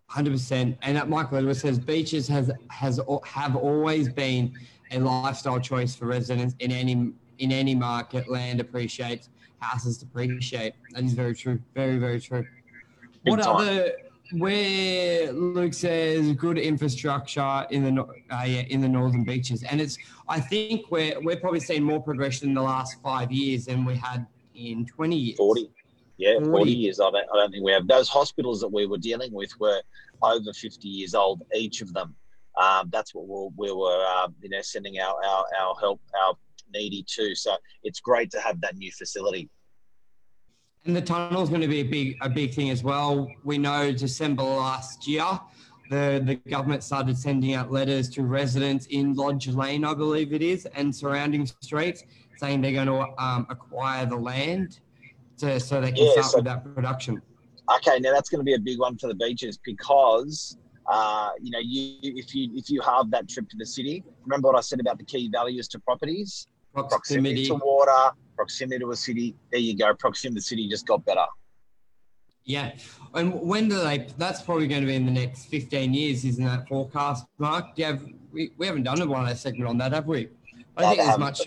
Hundred 0.07 0.31
percent, 0.31 0.77
and 0.81 0.95
that 0.95 1.09
Michael 1.09 1.37
Edwards 1.37 1.61
says 1.61 1.79
beaches 1.79 2.27
has 2.27 2.51
has 2.69 2.99
have 3.23 3.55
always 3.55 4.07
been 4.07 4.53
a 4.91 4.99
lifestyle 4.99 5.59
choice 5.59 5.95
for 5.95 6.05
residents 6.05 6.55
in 6.59 6.71
any 6.71 7.11
in 7.39 7.51
any 7.51 7.75
market. 7.75 8.29
Land 8.29 8.59
appreciates, 8.59 9.29
houses 9.59 9.97
depreciate. 9.97 10.73
That 10.91 11.03
is 11.03 11.13
very 11.13 11.33
true. 11.33 11.59
Very 11.73 11.97
very 11.97 12.21
true. 12.21 12.45
Big 13.23 13.31
what 13.31 13.41
time. 13.41 13.55
other 13.55 13.91
where 14.31 15.31
Luke 15.31 15.73
says 15.73 16.33
good 16.33 16.57
infrastructure 16.57 17.65
in 17.69 17.83
the 17.83 18.01
uh, 18.03 18.43
yeah, 18.43 18.61
in 18.61 18.81
the 18.81 18.89
northern 18.89 19.23
beaches, 19.23 19.63
and 19.63 19.81
it's 19.81 19.97
I 20.27 20.39
think 20.39 20.91
we're 20.91 21.19
we're 21.21 21.39
probably 21.39 21.59
seeing 21.59 21.83
more 21.83 22.01
progression 22.01 22.49
in 22.49 22.53
the 22.53 22.61
last 22.61 23.01
five 23.01 23.31
years 23.31 23.65
than 23.65 23.85
we 23.85 23.95
had 23.95 24.25
in 24.53 24.85
twenty 24.85 25.17
years. 25.17 25.37
40. 25.37 25.71
Yeah, 26.17 26.35
40, 26.35 26.49
40. 26.49 26.71
years. 26.71 26.99
I 26.99 27.11
don't, 27.11 27.27
I 27.33 27.35
don't 27.35 27.51
think 27.51 27.63
we 27.63 27.71
have. 27.73 27.87
Those 27.87 28.07
hospitals 28.07 28.61
that 28.61 28.69
we 28.69 28.85
were 28.85 28.97
dealing 28.97 29.33
with 29.33 29.51
were 29.59 29.81
over 30.21 30.53
50 30.53 30.87
years 30.87 31.13
old, 31.13 31.43
each 31.53 31.81
of 31.81 31.93
them. 31.93 32.15
Um, 32.61 32.89
that's 32.91 33.13
what 33.13 33.27
we'll, 33.27 33.51
we 33.57 33.71
were, 33.71 34.05
uh, 34.07 34.29
you 34.41 34.49
know, 34.49 34.61
sending 34.61 34.99
our, 34.99 35.13
our, 35.25 35.45
our 35.59 35.75
help, 35.79 36.01
our 36.25 36.35
needy 36.73 37.03
to. 37.15 37.35
So 37.35 37.55
it's 37.83 37.99
great 37.99 38.31
to 38.31 38.39
have 38.39 38.61
that 38.61 38.77
new 38.77 38.91
facility. 38.91 39.49
And 40.85 40.95
the 40.95 41.01
tunnel 41.01 41.41
is 41.41 41.49
going 41.49 41.61
to 41.61 41.67
be 41.67 41.79
a 41.79 41.83
big 41.83 42.17
a 42.21 42.29
big 42.29 42.53
thing 42.53 42.69
as 42.69 42.83
well. 42.83 43.27
We 43.43 43.57
know 43.57 43.91
December 43.91 44.43
last 44.43 45.07
year, 45.07 45.25
the 45.89 46.21
the 46.23 46.35
government 46.47 46.83
started 46.83 47.17
sending 47.17 47.55
out 47.55 47.71
letters 47.71 48.07
to 48.11 48.21
residents 48.21 48.85
in 48.91 49.15
Lodge 49.15 49.47
Lane, 49.47 49.83
I 49.83 49.95
believe 49.95 50.31
it 50.31 50.43
is, 50.43 50.67
and 50.75 50.95
surrounding 50.95 51.47
streets, 51.47 52.03
saying 52.37 52.61
they're 52.61 52.71
going 52.71 52.87
to 52.87 53.07
um, 53.21 53.47
acquire 53.49 54.05
the 54.05 54.15
land 54.15 54.79
to, 55.37 55.59
so 55.59 55.81
they 55.81 55.91
can 55.91 56.05
Yeah, 56.05 56.11
start 56.13 56.25
so- 56.27 56.37
with 56.37 56.45
that 56.45 56.63
production. 56.75 57.21
Okay, 57.77 57.99
now 57.99 58.11
that's 58.13 58.29
going 58.29 58.39
to 58.39 58.43
be 58.43 58.53
a 58.53 58.59
big 58.59 58.77
one 58.79 58.95
for 58.97 59.07
the 59.07 59.15
beaches 59.15 59.57
because 59.65 60.55
uh, 60.87 61.29
you 61.41 61.49
know 61.49 61.57
you 61.59 61.97
if 62.03 62.35
you 62.35 62.51
if 62.53 62.69
you 62.69 62.79
have 62.81 63.09
that 63.09 63.27
trip 63.27 63.49
to 63.49 63.57
the 63.57 63.65
city, 63.65 64.03
remember 64.23 64.49
what 64.49 64.57
I 64.57 64.61
said 64.61 64.79
about 64.79 64.99
the 64.99 65.03
key 65.05 65.29
values 65.31 65.67
to 65.69 65.79
properties: 65.79 66.47
proximity 66.73 67.47
Proximity. 67.47 67.47
to 67.47 67.55
water, 67.55 68.15
proximity 68.35 68.79
to 68.81 68.91
a 68.91 68.95
city. 68.95 69.35
There 69.51 69.59
you 69.59 69.75
go. 69.75 69.95
Proximity 69.95 70.35
to 70.35 70.41
the 70.41 70.45
city 70.45 70.69
just 70.69 70.85
got 70.85 71.03
better. 71.05 71.25
Yeah. 72.43 72.73
And 73.15 73.33
when 73.41 73.67
do 73.67 73.79
they? 73.81 74.07
That's 74.19 74.43
probably 74.43 74.67
going 74.67 74.81
to 74.81 74.87
be 74.87 74.93
in 74.93 75.07
the 75.07 75.11
next 75.11 75.45
15 75.45 75.91
years, 75.95 76.23
isn't 76.23 76.45
that 76.45 76.67
forecast, 76.67 77.25
Mark? 77.39 77.75
Do 77.75 77.81
you 77.81 77.87
have, 77.87 78.05
we, 78.31 78.51
we 78.59 78.67
haven't 78.67 78.83
done 78.83 79.01
a 79.01 79.07
one 79.07 79.27
a 79.27 79.35
segment 79.35 79.67
on 79.67 79.79
that, 79.79 79.93
have 79.93 80.05
we? 80.05 80.29
I 80.77 80.83
No, 80.83 80.89
think 80.89 81.01
there's 81.01 81.17
much. 81.17 81.41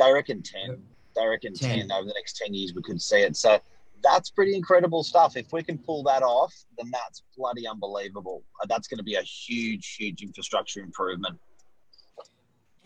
They 0.00 0.12
reckon 0.12 0.42
10. 0.42 0.82
They 1.16 1.26
reckon 1.26 1.54
10. 1.54 1.88
10. 1.88 1.92
over 1.92 2.06
the 2.06 2.14
next 2.14 2.36
10 2.36 2.54
years 2.54 2.72
we 2.74 2.82
could 2.82 3.00
see 3.00 3.20
it. 3.20 3.36
So 3.36 3.60
that's 4.02 4.30
pretty 4.30 4.54
incredible 4.54 5.04
stuff. 5.04 5.36
If 5.36 5.52
we 5.52 5.62
can 5.62 5.78
pull 5.78 6.02
that 6.04 6.22
off, 6.22 6.54
then 6.78 6.90
that's 6.90 7.22
bloody 7.36 7.66
unbelievable. 7.66 8.42
That's 8.68 8.88
going 8.88 8.98
to 8.98 9.04
be 9.04 9.14
a 9.14 9.22
huge, 9.22 9.96
huge 9.96 10.22
infrastructure 10.22 10.80
improvement. 10.80 11.38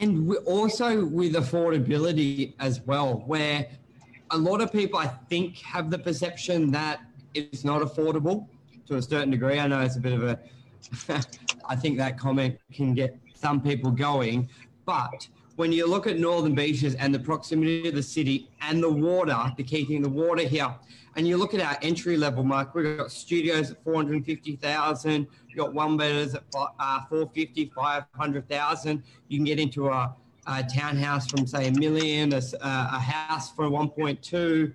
And 0.00 0.35
also 0.47 1.04
with 1.04 1.35
affordability 1.35 2.54
as 2.59 2.81
well, 2.81 3.23
where 3.26 3.69
a 4.31 4.38
lot 4.38 4.61
of 4.61 4.73
people, 4.73 4.99
I 4.99 5.07
think, 5.07 5.59
have 5.59 5.90
the 5.90 5.99
perception 5.99 6.73
that 6.73 7.00
it's 7.35 7.64
not 7.64 7.83
affordable 7.83 8.49
to 8.87 8.97
a 8.97 9.02
certain 9.02 9.31
degree. 9.31 9.59
I 9.59 9.66
know 9.66 9.81
it's 9.81 9.97
a 9.97 10.00
bit 10.00 10.12
of 10.12 10.25
a, 10.25 10.38
I 11.69 11.76
think 11.76 11.97
that 11.99 12.19
comment 12.19 12.59
can 12.73 12.95
get 12.95 13.16
some 13.35 13.61
people 13.61 13.90
going. 13.90 14.49
But 14.85 15.28
when 15.56 15.70
you 15.70 15.87
look 15.87 16.06
at 16.06 16.18
Northern 16.18 16.54
Beaches 16.54 16.94
and 16.96 17.14
the 17.14 17.18
proximity 17.18 17.82
to 17.82 17.92
the 17.92 18.02
city 18.02 18.50
and 18.61 18.82
the 18.82 18.90
water, 18.90 19.37
the 19.56 19.62
key 19.62 19.84
thing, 19.84 20.02
the 20.02 20.08
water 20.08 20.42
here, 20.42 20.75
and 21.16 21.28
you 21.28 21.37
look 21.37 21.54
at 21.54 21.61
our 21.61 21.76
entry 21.80 22.16
level 22.16 22.42
mark, 22.42 22.75
we've 22.75 22.96
got 22.96 23.12
studios 23.12 23.70
at 23.70 23.82
450,000, 23.84 25.26
you've 25.49 25.58
got 25.58 25.73
one 25.73 25.96
bedders 25.96 26.34
at 26.34 26.42
uh, 26.56 27.00
450, 27.08 27.70
500,000. 27.75 29.02
You 29.28 29.38
can 29.38 29.44
get 29.44 29.61
into 29.61 29.88
a, 29.88 30.14
a 30.49 30.64
townhouse 30.64 31.30
from 31.30 31.46
say 31.46 31.68
a 31.68 31.73
million, 31.73 32.32
a, 32.32 32.42
a 32.61 32.99
house 32.99 33.52
for 33.52 33.66
1.2, 33.66 34.73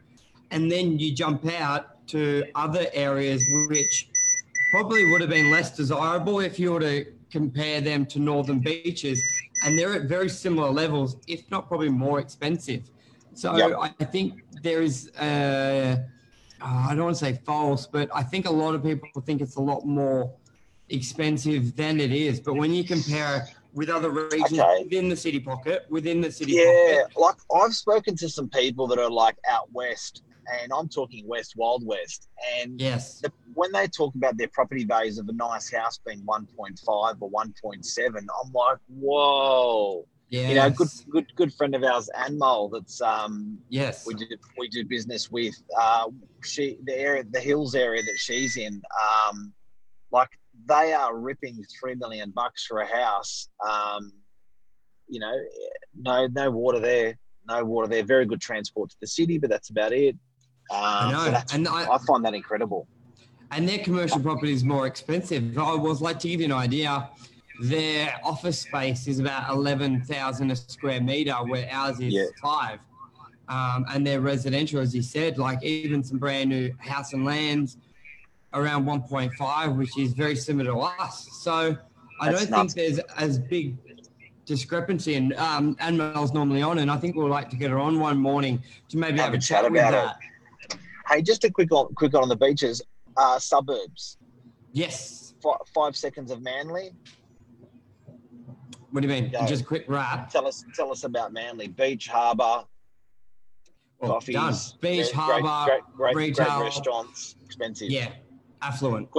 and 0.51 0.71
then 0.71 0.97
you 0.97 1.13
jump 1.13 1.45
out 1.51 2.07
to 2.07 2.45
other 2.55 2.87
areas 2.93 3.43
which 3.67 4.09
probably 4.71 5.11
would 5.11 5.19
have 5.19 5.29
been 5.29 5.51
less 5.51 5.75
desirable 5.75 6.39
if 6.39 6.57
you 6.57 6.71
were 6.71 6.79
to 6.79 7.05
compare 7.29 7.81
them 7.81 8.05
to 8.05 8.19
northern 8.19 8.59
beaches 8.59 9.21
and 9.61 9.77
they're 9.77 9.93
at 9.93 10.03
very 10.03 10.29
similar 10.29 10.69
levels 10.69 11.17
if 11.27 11.49
not 11.51 11.67
probably 11.67 11.89
more 11.89 12.19
expensive 12.19 12.89
so 13.33 13.51
Yep. 13.51 13.71
i 13.99 14.03
think 14.05 14.33
there 14.61 14.81
is 14.81 15.09
uh, 15.17 15.97
i 16.61 16.95
don't 16.95 17.05
want 17.05 17.15
to 17.17 17.25
say 17.25 17.33
false 17.45 17.85
but 17.87 18.09
i 18.13 18.23
think 18.23 18.47
a 18.47 18.51
lot 18.51 18.75
of 18.75 18.83
people 18.83 19.09
think 19.21 19.41
it's 19.41 19.55
a 19.57 19.61
lot 19.61 19.85
more 19.85 20.33
expensive 20.89 21.75
than 21.75 21.99
it 21.99 22.11
is 22.11 22.39
but 22.39 22.53
when 22.55 22.73
you 22.73 22.83
compare 22.83 23.47
with 23.73 23.89
other 23.89 24.09
regions 24.09 24.53
Okay. 24.53 24.83
within 24.83 25.07
the 25.09 25.15
city 25.15 25.39
pocket, 25.39 25.85
within 25.91 26.21
the 26.21 26.31
city 26.31 26.53
Yeah, 26.55 27.03
pocket. 27.03 27.15
like 27.15 27.35
I've 27.55 27.75
spoken 27.75 28.15
to 28.17 28.27
some 28.27 28.49
people 28.49 28.87
that 28.87 28.97
are 28.97 29.11
like 29.11 29.37
out 29.47 29.71
west, 29.71 30.23
and 30.61 30.71
I'm 30.73 30.89
talking 30.89 31.27
west, 31.27 31.53
wild 31.55 31.85
west, 31.85 32.27
and 32.59 32.79
Yes. 32.79 33.19
the, 33.19 33.31
when 33.53 33.71
they 33.71 33.87
talk 33.87 34.15
about 34.15 34.37
their 34.37 34.49
property 34.49 34.83
values 34.85 35.17
of 35.17 35.27
a 35.29 35.33
nice 35.33 35.71
house 35.71 35.99
being 36.05 36.21
1.5 36.21 37.17
or 37.19 37.29
1.7, 37.29 38.07
I'm 38.17 38.51
like, 38.53 38.77
whoa. 38.87 40.07
Yes. 40.29 40.49
You 40.49 40.55
know, 40.55 40.69
good, 40.69 40.87
good, 41.09 41.35
good 41.35 41.53
friend 41.55 41.73
of 41.73 41.83
ours, 41.83 42.07
Anmol, 42.15 42.71
that's 42.71 43.01
um, 43.01 43.57
Yes. 43.69 44.05
we 44.05 44.13
do 44.13 44.25
we 44.57 44.69
do 44.69 44.85
business 44.85 45.31
with. 45.31 45.55
Uh, 45.79 46.09
she 46.43 46.77
the 46.83 46.95
area, 46.95 47.23
the 47.29 47.39
hills 47.39 47.73
area 47.73 48.03
that 48.03 48.17
she's 48.17 48.55
in, 48.55 48.79
um, 49.27 49.51
like 50.11 50.29
they 50.67 50.93
are 50.93 51.17
ripping 51.17 51.63
three 51.79 51.95
million 51.95 52.31
bucks 52.31 52.65
for 52.65 52.81
a 52.81 52.85
house. 52.85 53.49
Um, 53.67 54.11
you 55.07 55.19
know, 55.19 55.33
no 55.99 56.27
no 56.27 56.51
water 56.51 56.79
there, 56.79 57.17
no 57.47 57.65
water 57.65 57.87
there. 57.87 58.03
Very 58.03 58.27
good 58.27 58.39
transport 58.39 58.91
to 58.91 58.97
the 59.01 59.07
city, 59.07 59.39
but 59.39 59.49
that's 59.49 59.71
about 59.71 59.93
it. 59.93 60.15
Um, 60.71 60.77
I 60.81 61.11
know. 61.11 61.25
So 61.47 61.55
and 61.55 61.67
I, 61.67 61.91
I 61.93 61.97
find 61.99 62.23
that 62.25 62.33
incredible. 62.33 62.87
and 63.51 63.67
their 63.67 63.79
commercial 63.79 64.19
property 64.19 64.53
is 64.53 64.63
more 64.63 64.85
expensive. 64.87 65.57
I 65.57 65.73
was 65.75 66.01
like 66.01 66.19
to 66.19 66.29
give 66.29 66.39
you 66.41 66.45
an 66.47 66.51
idea. 66.51 67.09
Their 67.61 68.15
office 68.23 68.59
space 68.59 69.07
is 69.07 69.19
about 69.19 69.49
eleven 69.49 70.01
thousand 70.03 70.51
a 70.51 70.55
square 70.55 71.01
meter, 71.01 71.33
where 71.33 71.67
ours 71.71 71.99
is 71.99 72.13
Yeah. 72.13 72.25
five. 72.41 72.79
Um, 73.49 73.83
and 73.89 74.05
their 74.05 74.21
residential, 74.21 74.79
as 74.79 74.93
you 74.95 75.01
said, 75.01 75.39
like 75.39 75.63
even 75.63 76.03
some 76.03 76.19
brand 76.19 76.49
new 76.51 76.71
house 76.77 77.13
and 77.13 77.25
lands 77.25 77.77
around 78.53 78.85
1.5, 78.85 79.75
which 79.75 79.97
is 79.97 80.13
very 80.13 80.35
similar 80.35 80.71
to 80.71 80.77
us. 80.79 81.27
So 81.41 81.75
I 82.21 82.29
That's 82.31 82.41
don't 82.45 82.51
nuts. 82.51 82.73
think 82.75 82.95
there's 82.95 82.99
as 83.17 83.39
big 83.39 83.75
discrepancy. 84.45 85.15
And 85.15 85.33
um, 85.33 85.75
Anmel's 85.77 86.31
normally 86.31 86.61
on, 86.61 86.77
and 86.77 86.91
I 86.91 86.97
think 86.97 87.15
we'll 87.15 87.27
like 87.27 87.49
to 87.49 87.55
get 87.55 87.71
her 87.71 87.79
on 87.79 87.99
one 87.99 88.19
morning 88.19 88.61
to 88.89 88.97
maybe 88.97 89.17
have, 89.19 89.33
a 89.33 89.39
chat, 89.39 89.63
with 89.63 89.71
about 89.81 89.91
that. 89.93 90.17
Hey, 91.09 91.21
just 91.21 91.43
a 91.43 91.49
quick 91.51 91.71
on 91.71 91.93
quick 91.95 92.13
on 92.13 92.29
the 92.29 92.35
beaches. 92.35 92.81
Uh, 93.17 93.39
suburbs. 93.39 94.17
Yes. 94.73 95.33
Fi 95.41 95.53
five 95.73 95.95
seconds 95.95 96.31
of 96.31 96.41
Manly. 96.41 96.91
What 98.91 99.01
do 99.01 99.07
you 99.07 99.13
mean? 99.21 99.31
Go. 99.31 99.45
Just 99.45 99.63
a 99.63 99.65
quick 99.65 99.85
wrap. 99.87 100.29
Tell 100.29 100.47
us 100.47 100.63
tell 100.75 100.91
us 100.91 101.03
about 101.03 101.33
Manly 101.33 101.67
Beach 101.67 102.07
Harbour. 102.07 102.65
Well, 103.99 104.13
coffees, 104.13 104.35
done. 104.35 104.55
Beach, 104.81 105.11
harbour, 105.11 105.65
great, 105.65 105.81
great, 105.95 106.13
great, 106.13 106.15
retail. 106.37 106.57
great 106.59 106.63
restaurants, 106.65 107.35
expensive. 107.43 107.89
Yeah, 107.89 108.11
affluent. 108.61 109.09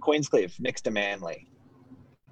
Queenscliff 0.00 0.60
next 0.60 0.82
to 0.82 0.90
Manly. 0.90 1.48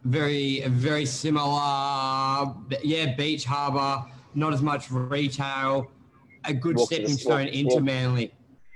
Very, 0.04 0.60
very 0.68 1.06
similar. 1.06 2.54
Yeah, 2.82 3.14
beach 3.16 3.44
harbour. 3.46 4.04
Not 4.34 4.52
as 4.52 4.60
much 4.60 4.90
retail. 4.90 5.90
A 6.44 6.52
good 6.52 6.76
Walk 6.76 6.90
to 6.90 6.96
the- 6.96 7.08
stepping 7.08 7.16
stone 7.18 7.44
walk- 7.46 7.54
into 7.54 7.74
walk- 7.76 7.84
Manly. 7.84 8.34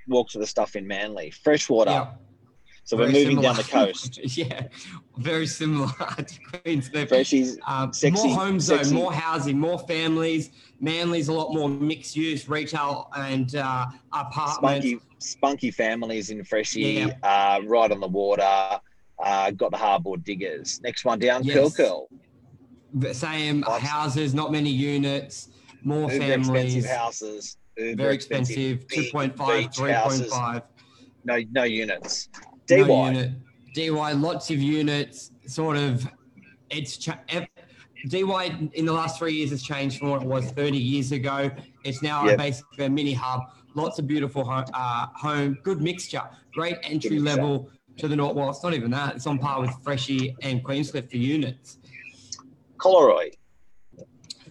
Walk 0.09 0.29
to 0.31 0.39
the 0.39 0.47
stuff 0.47 0.75
in 0.77 0.87
Manly. 0.87 1.31
Freshwater. 1.31 1.91
Yeah, 1.91 2.11
so 2.85 2.97
we're 2.97 3.09
very 3.11 3.25
moving 3.27 3.43
down 3.43 3.57
the 3.57 3.63
coast. 3.63 4.19
yeah, 4.37 4.63
very 5.19 5.47
similar 5.47 5.89
to 6.17 6.25
Queenscliff. 6.25 7.09
Freshies, 7.09 7.59
Um, 7.67 7.93
Sexy- 7.93 8.27
more 8.29 8.37
homes 8.39 8.67
sexy. 8.67 8.91
though, 8.91 8.97
more 8.97 9.13
housing, 9.13 9.59
more 9.59 9.79
families. 9.81 10.51
Manly's 10.81 11.29
a 11.29 11.33
lot 11.33 11.53
more 11.53 11.69
mixed 11.69 12.17
use, 12.17 12.49
retail 12.49 13.11
and 13.17 13.55
uh, 13.57 13.87
apartments. 14.13 14.87
spunky, 14.87 15.01
spunky 15.19 15.71
families 15.71 16.31
in 16.31 16.43
Freshie, 16.45 16.81
Yeah. 17.07 17.09
uh, 17.23 17.61
right 17.67 17.91
on 17.93 18.01
the 18.01 18.09
water. 18.09 18.81
Uh, 19.23 19.51
got 19.51 19.73
the 19.73 19.77
Harbord 19.77 20.25
Diggers. 20.25 20.81
Next 20.83 21.05
one 21.05 21.19
down, 21.19 21.43
Yes. 21.43 21.57
Curl 21.57 21.71
Curl. 21.71 22.09
The 22.95 23.13
Same 23.13 23.63
houses, 23.63 24.33
not 24.33 24.51
many 24.53 24.71
units, 24.71 25.49
more 25.83 26.11
Uber 26.11 26.25
families. 26.25 26.77
expensive 26.77 26.91
houses. 26.91 27.57
Uber 27.79 28.03
Very 28.03 28.15
expensive, 28.15 28.87
big 28.89 29.13
2.5, 29.13 29.35
3.5. 29.37 30.63
No, 31.25 31.39
no 31.53 31.63
units. 31.65 32.29
No 32.71 32.85
DY. 32.85 33.07
unit. 33.11 33.33
DY, 33.75 34.13
lots 34.13 34.51
of 34.51 34.59
units, 34.59 35.31
sort 35.47 35.77
of, 35.77 36.07
it's, 36.71 36.97
cha- 36.97 37.21
DY 38.09 38.69
in 38.75 38.85
the 38.87 38.93
last 38.93 39.19
three 39.19 39.35
years 39.35 39.51
has 39.51 39.63
changed 39.63 39.99
from 39.99 40.11
what 40.11 40.23
it 40.23 40.29
was 40.29 40.51
30 40.53 40.77
years 40.79 41.13
ago. 41.13 41.51
It's 41.85 42.03
now 42.03 42.25
Yep. 42.27 42.39
basically 42.39 42.85
a 42.87 42.91
mini 42.91 43.13
hub, 43.13 43.43
lots 43.75 43.99
of 43.99 44.07
beautiful 44.07 44.45
ho- 44.45 44.65
uh, 44.75 45.07
home, 45.15 45.59
good 45.63 45.81
mixture, 45.81 46.23
great 46.53 46.77
entry 46.83 47.19
level 47.21 47.71
to 47.99 48.09
the 48.09 48.17
north. 48.17 48.35
Well, 48.35 48.51
it's 48.51 48.63
not 48.63 48.75
even 48.75 48.91
that. 48.93 49.17
It's 49.17 49.27
on 49.27 49.39
par 49.39 49.61
with 49.61 49.71
Freshie 49.83 50.35
and 50.43 50.65
Queenscliff 50.65 51.11
for 51.11 51.17
units. 51.17 51.79
Collaroy. 52.79 53.33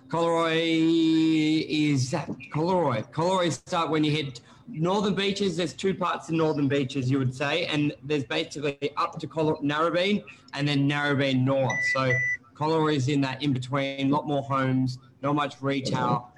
Collaroy 0.08 1.66
is 1.68 2.12
Collaroy. 2.54 3.12
Collaroy 3.12 3.52
start 3.52 3.90
when 3.90 4.04
you 4.04 4.12
hit 4.12 4.40
northern 4.70 5.14
beaches. 5.16 5.58
There's 5.58 5.74
two 5.74 5.94
parts 5.94 6.30
of 6.30 6.36
northern 6.36 6.68
beaches, 6.70 7.12
you 7.12 7.20
would 7.20 7.36
say, 7.36 7.66
and 7.66 7.94
there's 8.04 8.24
basically 8.24 8.78
up 8.96 9.20
to 9.20 9.28
Col- 9.28 9.58
Narrabeen 9.62 10.24
and 10.54 10.68
then 10.68 10.90
Narrabeen 10.90 11.44
north. 11.44 11.74
So 11.94 12.14
Collaroy 12.56 12.96
is 12.96 13.10
in 13.10 13.20
that 13.22 13.44
in 13.44 13.52
between. 13.52 14.08
A 14.10 14.16
lot 14.16 14.28
more 14.28 14.44
homes, 14.44 14.98
not 15.22 15.36
much 15.36 15.56
retail, 15.62 16.32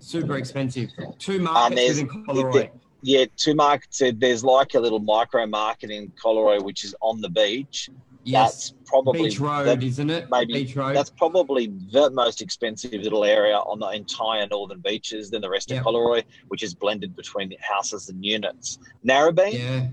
super 0.00 0.36
expensive. 0.36 0.90
Two 1.18 1.36
um, 1.36 1.42
markets 1.44 1.76
there's- 1.80 2.02
within 2.02 2.24
Collaroy. 2.26 2.70
Yeah, 3.04 3.24
two 3.36 3.54
markets. 3.56 4.00
There's 4.14 4.44
like 4.44 4.74
a 4.74 4.80
little 4.80 5.00
micro 5.00 5.44
market 5.44 5.90
in 5.90 6.10
Collaroy, 6.10 6.62
which 6.62 6.84
is 6.84 6.94
on 7.00 7.20
the 7.20 7.28
beach. 7.28 7.90
Yes, 8.24 8.70
That's 8.70 8.74
probably 8.86 9.24
Beach 9.24 9.40
Road, 9.40 9.64
that- 9.66 9.82
isn't 9.82 10.08
it? 10.10 10.28
maybe 10.30 10.52
Beach 10.52 10.76
Road. 10.76 10.94
That's 10.94 11.10
probably 11.10 11.72
the 11.90 12.10
most 12.10 12.40
expensive 12.40 12.92
little 12.92 13.24
area 13.24 13.56
on 13.56 13.80
the 13.80 13.88
entire 13.88 14.46
northern 14.46 14.78
beaches 14.80 15.30
than 15.30 15.40
the 15.42 15.50
rest 15.50 15.70
Yep. 15.70 15.80
of 15.80 15.86
Collaroy, 15.86 16.22
which 16.48 16.62
is 16.62 16.74
blended 16.74 17.16
between 17.16 17.52
houses 17.60 18.08
and 18.10 18.24
units. 18.24 18.78
Narrabeen, 19.04 19.54
Yeah. 19.54 19.86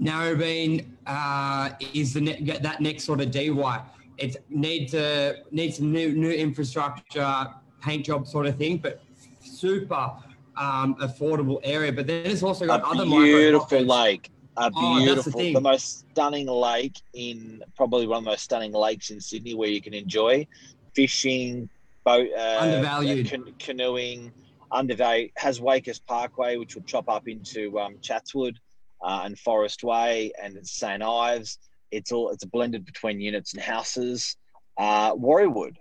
Narrabeen 0.00 0.86
uh, 1.06 1.70
is 1.92 2.14
the 2.14 2.20
ne- 2.20 2.58
that 2.62 2.80
next 2.80 3.04
sort 3.04 3.20
of 3.20 3.30
DY. 3.30 3.82
It 4.16 4.36
needs 4.48 4.94
a 4.94 5.42
needs 5.50 5.76
some 5.78 5.92
new 5.92 6.12
new 6.12 6.30
infrastructure, 6.30 7.48
paint 7.82 8.06
job 8.06 8.26
sort 8.26 8.46
of 8.46 8.56
thing, 8.56 8.78
but 8.78 9.02
super 9.42 10.12
um, 10.56 10.94
affordable 10.96 11.60
area. 11.64 11.92
But 11.92 12.06
then 12.06 12.26
it's 12.26 12.42
also 12.42 12.66
got 12.66 12.80
a 12.82 12.86
other 12.86 13.04
beautiful 13.04 13.80
lake. 13.82 14.30
A 14.60 14.70
Oh, 14.74 14.98
the 14.98 15.04
beautiful, 15.04 15.40
the 15.40 15.60
most 15.60 16.00
stunning 16.10 16.46
lake 16.48 17.00
in 17.14 17.62
probably 17.76 18.06
one 18.08 18.18
of 18.18 18.24
the 18.24 18.30
most 18.30 18.42
stunning 18.42 18.72
lakes 18.72 19.10
in 19.10 19.20
Sydney, 19.20 19.54
where 19.54 19.68
you 19.68 19.80
can 19.80 19.94
enjoy 19.94 20.46
fishing, 20.94 21.68
boat, 22.04 22.28
uh, 22.36 22.58
Undervalued. 22.60 23.28
can- 23.28 23.52
canoeing. 23.60 24.32
Undervalued 24.72 25.30
has 25.36 25.60
Wakehurst 25.60 26.04
Parkway, 26.06 26.56
which 26.56 26.74
will 26.74 26.82
chop 26.82 27.08
up 27.08 27.28
into 27.28 27.78
um, 27.78 27.96
Chatswood 28.02 28.58
uh, 29.02 29.22
and 29.24 29.38
Forest 29.38 29.84
Way, 29.84 30.32
and 30.42 30.66
St 30.66 31.02
Ives. 31.02 31.58
It's 31.92 32.10
all 32.10 32.30
it's 32.30 32.42
a 32.44 32.48
blended 32.48 32.84
between 32.84 33.20
units 33.20 33.52
and 33.54 33.62
houses. 33.62 34.36
Uh, 34.76 35.14
Warriewood, 35.14 35.76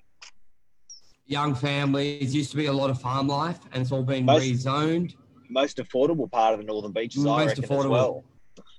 Young 1.25 1.55
families 1.55 2.33
used 2.33 2.51
to 2.51 2.57
be 2.57 2.67
a 2.67 2.73
lot 2.73 2.89
of 2.89 3.01
farm 3.01 3.27
life, 3.27 3.59
and 3.73 3.81
it's 3.81 3.91
all 3.91 4.03
been 4.03 4.23
Most- 4.23 4.43
rezoned. 4.45 5.15
most 5.49 5.77
affordable 5.77 6.31
part 6.31 6.53
of 6.53 6.59
the 6.59 6.65
Northern 6.65 6.91
Beaches, 6.93 7.25
I 7.25 7.29
Most 7.45 7.47
reckon 7.57 7.63
as 7.63 7.69
affordable. 7.69 7.89
well. 7.89 8.23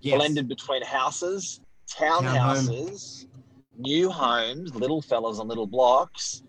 Yes. 0.01 0.17
blended 0.17 0.49
between 0.49 0.83
houses, 0.83 1.61
townhouses, 1.91 3.27
new 3.77 4.11
homes, 4.11 4.75
little 4.75 5.01
fellas 5.03 5.39
on 5.39 5.49
little 5.49 5.67
blocks, 5.67 6.43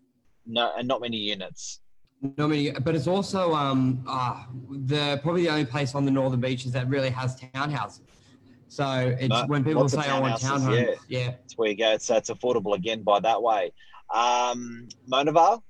no, 0.46 0.72
and 0.78 0.88
not 0.88 1.02
many 1.02 1.18
units. 1.18 1.80
No, 2.38 2.48
many, 2.48 2.72
but 2.72 2.96
it's 2.96 3.08
also 3.08 3.54
um 3.54 4.04
uh, 4.08 4.44
the 4.72 5.20
probably 5.24 5.44
the 5.44 5.50
only 5.50 5.66
place 5.66 5.96
on 5.96 6.06
the 6.06 6.12
northern 6.12 6.42
beaches 6.42 6.72
that 6.74 6.88
really 6.90 7.10
has 7.10 7.40
townhouses. 7.40 8.02
So 8.68 9.16
it's 9.20 9.30
No, 9.30 9.46
when 9.48 9.64
people 9.64 9.88
say 9.88 10.02
I 10.02 10.20
want 10.20 10.36
townhouses, 10.36 10.68
townhomes, 10.68 10.98
yeah. 11.08 11.32
That's 11.32 11.58
where 11.58 11.70
you 11.70 11.78
go. 11.78 11.98
So 11.98 12.18
it's 12.18 12.30
affordable 12.30 12.76
again 12.76 13.04
by 13.04 13.20
that 13.22 13.42
way. 13.42 13.72
Um, 14.14 14.88
Mona 15.08 15.32
Vale, 15.32 15.64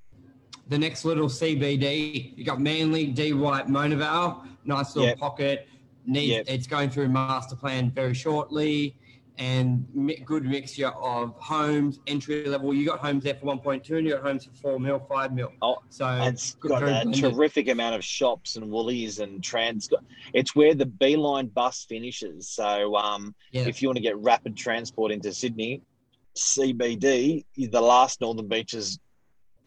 The 0.70 0.78
next 0.78 1.06
little 1.06 1.28
CBD, 1.28 2.34
you 2.38 2.44
got 2.44 2.60
Manly, 2.60 3.08
D 3.08 3.34
White, 3.34 3.68
Mona 3.70 3.96
Vale, 3.96 4.44
nice 4.64 4.96
little 4.96 5.10
Yep. 5.10 5.20
pocket. 5.20 5.68
Needs 6.10 6.32
Yep. 6.32 6.46
it's 6.48 6.68
going 6.68 6.90
through 6.90 7.10
master 7.10 7.56
plan 7.56 7.92
very 7.92 8.14
shortly, 8.14 8.96
and 9.38 9.86
mi- 9.94 10.22
good 10.26 10.44
mixture 10.44 10.90
of 10.90 11.34
homes, 11.38 12.00
entry 12.08 12.46
level. 12.46 12.74
You 12.74 12.86
got 12.86 13.00
homes 13.00 13.24
there 13.24 13.36
for 13.36 13.46
1.2, 13.46 13.98
and 13.98 14.06
you 14.06 14.14
got 14.14 14.24
homes 14.24 14.46
for 14.46 14.54
four 14.54 14.80
mil, 14.80 15.00
five 15.00 15.34
mil. 15.34 15.52
Oh, 15.62 15.78
so 15.90 16.08
it's 16.24 16.56
got 16.56 16.84
a 16.84 17.10
terrific 17.12 17.70
amount 17.70 17.96
of 17.96 18.04
shops 18.04 18.56
and 18.58 18.70
woolies 18.70 19.20
and 19.20 19.44
trans. 19.44 19.90
It's 20.34 20.56
where 20.56 20.74
the 20.74 20.86
B-Line 20.86 21.48
bus 21.48 21.86
finishes. 21.88 22.50
So 22.50 22.96
um, 22.98 23.34
yeah. 23.52 23.68
if 23.68 23.82
you 23.82 23.88
want 23.88 23.98
to 23.98 24.04
get 24.04 24.18
rapid 24.18 24.58
transport 24.58 25.12
into 25.12 25.32
Sydney, 25.32 25.84
CBD, 26.36 27.46
the 27.56 27.82
last 27.82 28.22
Northern 28.22 28.48
Beaches 28.48 29.00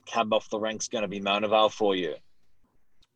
cab 0.07 0.33
off 0.33 0.50
the 0.50 0.59
ranks 0.59 0.88
going 0.88 1.02
to 1.02 1.09
be 1.09 1.20
Mona 1.20 1.48
Vale 1.48 1.68
for 1.68 1.94
you. 1.94 2.14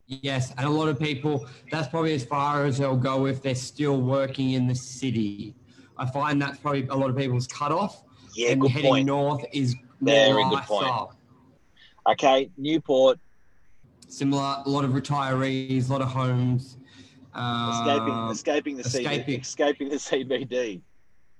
Yes, 0.07 0.53
and 0.57 0.65
a 0.65 0.69
lot 0.69 0.87
of 0.87 0.97
people, 0.99 1.45
that's 1.69 1.87
probably 1.89 2.13
as 2.13 2.23
far 2.23 2.65
as 2.65 2.77
they'll 2.77 2.95
go 2.95 3.25
if 3.27 3.41
they're 3.41 3.55
still 3.55 3.99
working 4.01 4.51
in 4.51 4.65
the 4.65 4.75
city. 4.75 5.53
I 5.97 6.05
find 6.05 6.41
that's 6.41 6.57
probably 6.59 6.87
a 6.87 6.95
lot 6.95 7.09
of 7.09 7.17
people's 7.17 7.45
cutoff. 7.47 8.03
Yeah, 8.33 8.51
and 8.51 8.61
good 8.61 8.71
heading 8.71 8.91
point. 8.91 9.07
north 9.07 9.43
is 9.51 9.75
Very 10.01 10.31
good 10.31 10.43
point. 10.43 10.53
lifestyle. 10.53 11.13
Okay, 12.09 12.49
Newport 12.57 13.19
Similar, 14.09 14.63
a 14.65 14.69
lot 14.69 14.85
of 14.85 14.91
retirees, 14.91 15.89
a 15.89 15.91
lot 15.91 16.01
of 16.01 16.07
homes. 16.07 16.77
escaping 17.35 18.13
Um, 18.13 18.31
escaping 18.31 18.77
the 18.77 18.83
escaping. 18.83 19.39
CBD, 19.39 19.41
escaping 19.41 19.89
the 19.89 19.95
CBD. 19.97 20.81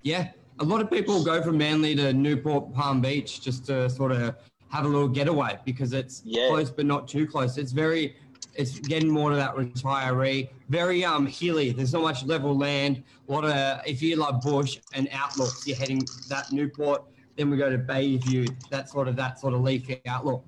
Yeah, 0.02 0.32
a 0.60 0.66
lot 0.66 0.82
of 0.82 0.92
people 0.92 1.24
go 1.24 1.42
from 1.42 1.58
Manly 1.58 1.96
to 1.96 2.12
Newport 2.12 2.74
Palm 2.74 3.00
Beach 3.00 3.40
just 3.40 3.66
to 3.68 3.90
sort 3.90 4.12
of 4.12 4.36
have 4.70 4.84
a 4.84 4.88
little 4.88 5.08
getaway 5.08 5.58
because 5.64 5.94
it's 5.94 6.22
Yeah. 6.26 6.50
close 6.50 6.70
but 6.70 6.86
not 6.86 7.08
too 7.08 7.26
close. 7.26 7.58
It's 7.58 7.72
very, 7.72 8.18
it's 8.58 8.80
getting 8.80 9.10
more 9.10 9.30
to 9.30 9.36
that 9.36 9.56
retiree. 9.56 10.50
Very 10.70 11.06
um 11.06 11.26
hilly. 11.28 11.72
There's 11.72 11.94
not 11.94 12.02
much 12.02 12.26
level 12.26 12.58
land. 12.58 13.04
A 13.28 13.32
lot 13.32 13.46
of 13.46 13.82
if 13.86 14.02
you 14.02 14.16
like 14.16 14.42
bush 14.42 14.80
and 14.94 15.08
outlooks, 15.14 15.66
you're 15.66 15.78
heading 15.78 16.02
that 16.30 16.52
Newport. 16.52 17.04
Then 17.38 17.52
we 17.52 17.58
go 17.58 17.70
to 17.70 17.78
Bayview. 17.78 18.50
That 18.70 18.90
sort 18.90 19.08
of 19.08 19.16
that 19.16 19.40
sort 19.40 19.54
of 19.54 19.62
leafy 19.62 20.02
outlook. 20.08 20.44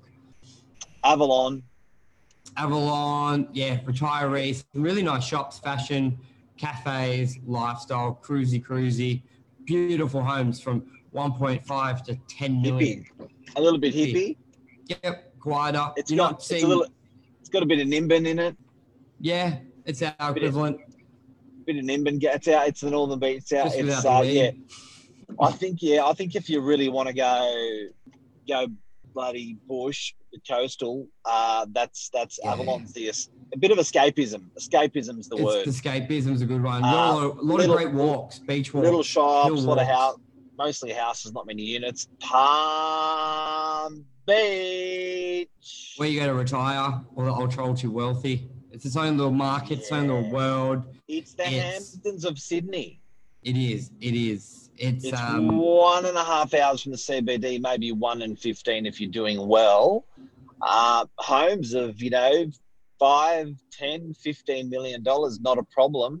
Avalon, 1.04 1.62
Avalon, 2.56 3.48
yeah, 3.52 3.78
retirees, 3.80 4.64
some 4.72 4.82
really 4.82 5.02
nice 5.02 5.24
shops, 5.24 5.58
fashion, 5.58 6.18
cafes, 6.58 7.38
lifestyle, 7.46 8.20
cruisy, 8.22 8.62
cruisy, 8.62 9.22
beautiful 9.64 10.22
homes 10.22 10.60
from 10.60 10.82
1.5 11.14 12.04
to 12.04 12.16
10 12.28 12.60
million. 12.60 13.06
hippie, 13.18 13.30
a 13.56 13.62
little 13.62 13.78
bit 13.78 13.94
Hippie. 13.94 14.36
Yep, 14.88 15.38
quieter. 15.40 15.90
It's 15.96 16.10
You're 16.10 16.18
got 16.18 16.32
not 16.32 16.40
it's 16.40 16.50
a 16.62 16.66
little, 16.66 16.86
got 17.50 17.62
a 17.62 17.66
bit 17.66 17.80
of 17.80 17.86
Nimbin 17.88 18.26
in 18.26 18.38
it. 18.38 18.56
yeah, 19.20 19.56
it's 19.84 20.02
our 20.02 20.32
Bit 20.32 20.44
of- 20.44 20.48
equivalent. 20.50 20.78
Bit 21.66 21.76
of 21.76 21.84
Nimbin. 21.84 22.18
gets 22.18 22.48
out. 22.48 22.68
It's 22.68 22.80
the 22.80 22.90
Northern 22.90 23.18
Beach. 23.18 23.38
It's 23.38 23.52
out. 23.52 23.66
Just 23.66 23.78
It's 23.78 24.04
uh, 24.04 24.22
yeah. 24.24 24.50
I 25.40 25.52
think 25.52 25.78
yeah. 25.82 26.04
I 26.04 26.12
think 26.14 26.34
if 26.34 26.48
you 26.50 26.60
really 26.60 26.88
want 26.88 27.08
to 27.08 27.14
go, 27.14 27.86
go 28.48 28.66
bloody 29.14 29.56
bush, 29.68 30.14
the 30.32 30.40
coastal. 30.48 31.06
Uh, 31.24 31.66
that's 31.72 32.10
that's 32.12 32.38
Yeah. 32.42 32.52
Avalon's 32.52 32.92
the 32.92 33.12
a 33.52 33.58
bit 33.58 33.70
of 33.70 33.78
escapism. 33.78 34.44
Escapism's 34.58 35.28
the 35.28 35.36
It's 35.36 35.44
word. 35.44 35.66
escapism's 35.66 36.40
a 36.42 36.46
good 36.46 36.62
one. 36.62 36.82
Uh, 36.84 36.88
a 36.88 36.90
lot, 36.90 37.16
of, 37.16 37.22
a 37.38 37.42
lot 37.42 37.44
little- 37.60 37.76
of 37.76 37.82
great 37.82 37.94
walks, 37.94 38.38
beach 38.40 38.72
walks. 38.74 38.84
Little 38.84 39.02
shops, 39.02 39.50
a 39.50 39.54
lot 39.54 39.80
of 39.80 39.86
house, 39.86 40.18
mostly 40.60 40.92
houses, 40.92 41.32
not 41.32 41.46
many 41.46 41.62
units. 41.62 42.06
Palm 42.20 44.04
Beach. 44.26 45.94
Where 45.96 46.08
you 46.08 46.20
go 46.20 46.26
to 46.26 46.34
retire 46.34 47.00
or 47.14 47.24
the 47.24 47.32
ultra, 47.32 47.64
ultra 47.64 47.88
wealthy. 47.90 48.50
It's 48.70 48.84
its 48.84 48.94
own 48.96 49.16
little 49.16 49.32
market, 49.32 49.78
its 49.78 49.90
own 49.90 50.08
little 50.08 50.30
world. 50.30 50.82
It's 51.08 51.32
the 51.32 51.46
It's- 51.48 51.92
Hamptons 51.94 52.24
of 52.26 52.38
Sydney. 52.38 53.00
It 53.42 53.56
is. 53.56 53.90
It 54.02 54.14
is. 54.14 54.68
It's, 54.76 55.04
It's 55.06 55.18
um, 55.18 55.56
one 55.56 56.04
and 56.04 56.16
a 56.16 56.22
half 56.24 56.52
hours 56.52 56.82
from 56.82 56.92
the 56.92 56.98
CBD, 56.98 57.58
maybe 57.60 57.90
one 57.92 58.20
and 58.20 58.38
15 58.38 58.84
if 58.84 59.00
you're 59.00 59.10
doing 59.10 59.48
well. 59.48 60.04
Uh, 60.60 61.06
homes 61.16 61.72
of, 61.72 62.02
you 62.02 62.10
know, 62.10 62.50
five, 62.98 63.48
10, 63.72 64.12
15 64.12 64.68
million 64.68 65.02
dollars, 65.02 65.40
not 65.40 65.56
a 65.56 65.62
problem. 65.62 66.20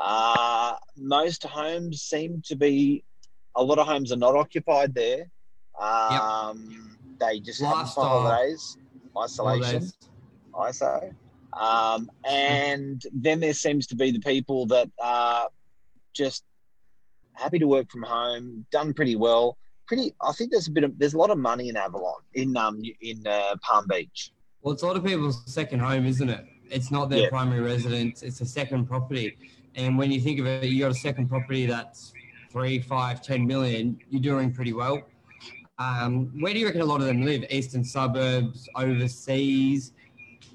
Uh, 0.00 0.74
most 0.96 1.42
homes 1.42 2.02
seem 2.02 2.40
to 2.46 2.54
be, 2.54 3.02
a 3.56 3.62
lot 3.62 3.78
of 3.78 3.86
homes 3.86 4.12
are 4.12 4.16
not 4.16 4.34
occupied 4.34 4.94
there. 4.94 5.30
Um, 5.80 6.96
They 7.20 7.40
just 7.40 7.60
have 7.62 7.76
them 7.78 7.86
for 7.86 8.04
holidays, 8.04 8.76
isolation. 9.16 9.90
holidays. 10.52 10.80
ISO. 10.80 11.14
Um, 11.52 12.10
and 12.28 13.00
then 13.12 13.40
there 13.40 13.54
seems 13.54 13.86
to 13.88 13.96
be 13.96 14.10
the 14.10 14.18
people 14.20 14.66
that 14.66 14.90
are 15.00 15.48
just 16.12 16.44
happy 17.34 17.58
to 17.58 17.66
work 17.66 17.90
from 17.90 18.02
home, 18.02 18.66
done 18.72 18.92
pretty 18.92 19.16
well. 19.16 19.56
Pretty, 19.86 20.14
I 20.22 20.32
think 20.32 20.50
there's 20.50 20.66
a 20.68 20.70
bit 20.70 20.82
of 20.84 20.98
there's 20.98 21.14
a 21.14 21.18
lot 21.18 21.30
of 21.30 21.38
money 21.38 21.68
in 21.68 21.76
Avalon 21.76 22.14
in 22.32 22.56
um 22.56 22.80
in 23.02 23.24
uh, 23.26 23.54
Palm 23.62 23.86
Beach. 23.88 24.32
Well, 24.62 24.72
it's 24.72 24.82
a 24.82 24.86
lot 24.86 24.96
of 24.96 25.04
people's 25.04 25.42
second 25.52 25.80
home, 25.80 26.06
isn't 26.06 26.28
it? 26.30 26.44
It's 26.70 26.90
not 26.90 27.10
their 27.10 27.24
Yeah. 27.24 27.28
primary 27.28 27.60
residence; 27.60 28.22
it's 28.22 28.40
a 28.40 28.46
second 28.46 28.86
property. 28.86 29.36
And 29.74 29.98
when 29.98 30.10
you 30.10 30.20
think 30.22 30.40
of 30.40 30.46
it, 30.46 30.64
you 30.64 30.80
got 30.80 30.90
a 30.90 30.94
second 30.94 31.28
property 31.28 31.66
that's 31.66 32.13
three, 32.54 32.78
five, 32.78 33.20
ten 33.20 33.46
million. 33.46 33.98
You're 34.10 34.22
doing 34.22 34.52
pretty 34.52 34.72
well. 34.72 35.02
Um, 35.78 36.30
where 36.40 36.52
do 36.54 36.60
you 36.60 36.66
reckon 36.66 36.80
a 36.82 36.84
lot 36.86 37.00
of 37.00 37.06
them 37.08 37.22
live? 37.24 37.44
Eastern 37.50 37.84
suburbs, 37.84 38.68
overseas. 38.76 39.92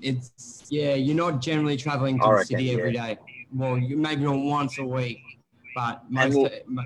It's 0.02 0.64
yeah. 0.70 0.94
You're 0.96 1.16
not 1.18 1.42
generally 1.42 1.76
traveling 1.76 2.18
to 2.20 2.26
I 2.26 2.28
the 2.30 2.34
reckon, 2.36 2.48
city 2.48 2.64
yeah. 2.64 2.78
every 2.78 2.94
day. 2.94 3.18
Well, 3.54 3.78
you 3.78 3.98
maybe 3.98 4.24
not 4.24 4.38
once 4.38 4.78
a 4.80 4.86
week, 4.86 5.20
but 5.76 6.10
most. 6.10 6.36
we'll- 6.36 6.50
mo- 6.68 6.84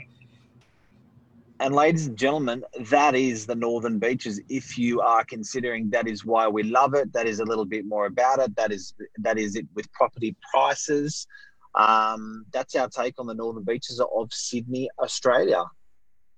And 1.60 1.76
ladies 1.76 2.08
and 2.08 2.18
gentlemen, 2.18 2.64
that 2.96 3.14
is 3.16 3.46
the 3.46 3.56
Northern 3.56 4.00
Beaches. 4.00 4.42
If 4.50 4.78
you 4.80 5.00
are 5.02 5.24
considering 5.24 5.90
that 5.92 6.08
is 6.08 6.26
why 6.26 6.48
we 6.48 6.64
love 6.64 6.96
it, 6.96 7.14
that 7.14 7.28
is 7.28 7.40
a 7.40 7.46
little 7.46 7.66
bit 7.66 7.86
more 7.86 8.08
about 8.08 8.40
it. 8.40 8.56
That 8.56 8.72
is 8.72 8.96
that 9.20 9.38
is 9.38 9.56
it 9.56 9.68
with 9.76 9.92
property 9.94 10.36
prices. 10.52 11.28
Um, 11.76 12.46
that's 12.52 12.76
our 12.76 12.88
take 12.88 13.16
on 13.20 13.26
the 13.28 13.34
Northern 13.34 13.64
Beaches 13.64 14.00
of 14.00 14.32
Sydney, 14.32 14.90
Australia. 15.00 15.64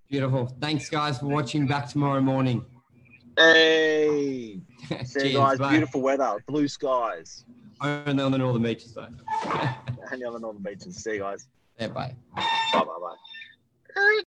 beautiful. 0.09 0.47
Thanks, 0.61 0.89
guys, 0.89 1.19
for 1.19 1.25
watching. 1.27 1.67
Back 1.67 1.89
tomorrow 1.89 2.21
morning. 2.21 2.65
Hey, 3.37 4.61
see 4.89 4.93
you 4.93 5.03
Cheers, 5.05 5.33
guys. 5.33 5.57
bye. 5.59 5.71
Beautiful 5.71 6.01
weather, 6.01 6.41
blue 6.47 6.67
skies, 6.69 7.43
Only 7.81 8.23
on 8.23 8.31
the 8.31 8.37
northern 8.37 8.63
beaches, 8.63 8.93
though. 8.93 9.07
and 10.11 10.23
on 10.23 10.33
the 10.33 10.39
Northern 10.39 10.61
Beaches. 10.63 10.95
See 11.03 11.13
you 11.15 11.19
guys. 11.19 11.47
yeah, 11.79 11.87
bye. 11.87 12.15
Bye 12.35 12.43
bye 12.73 12.85
bye. 12.85 13.15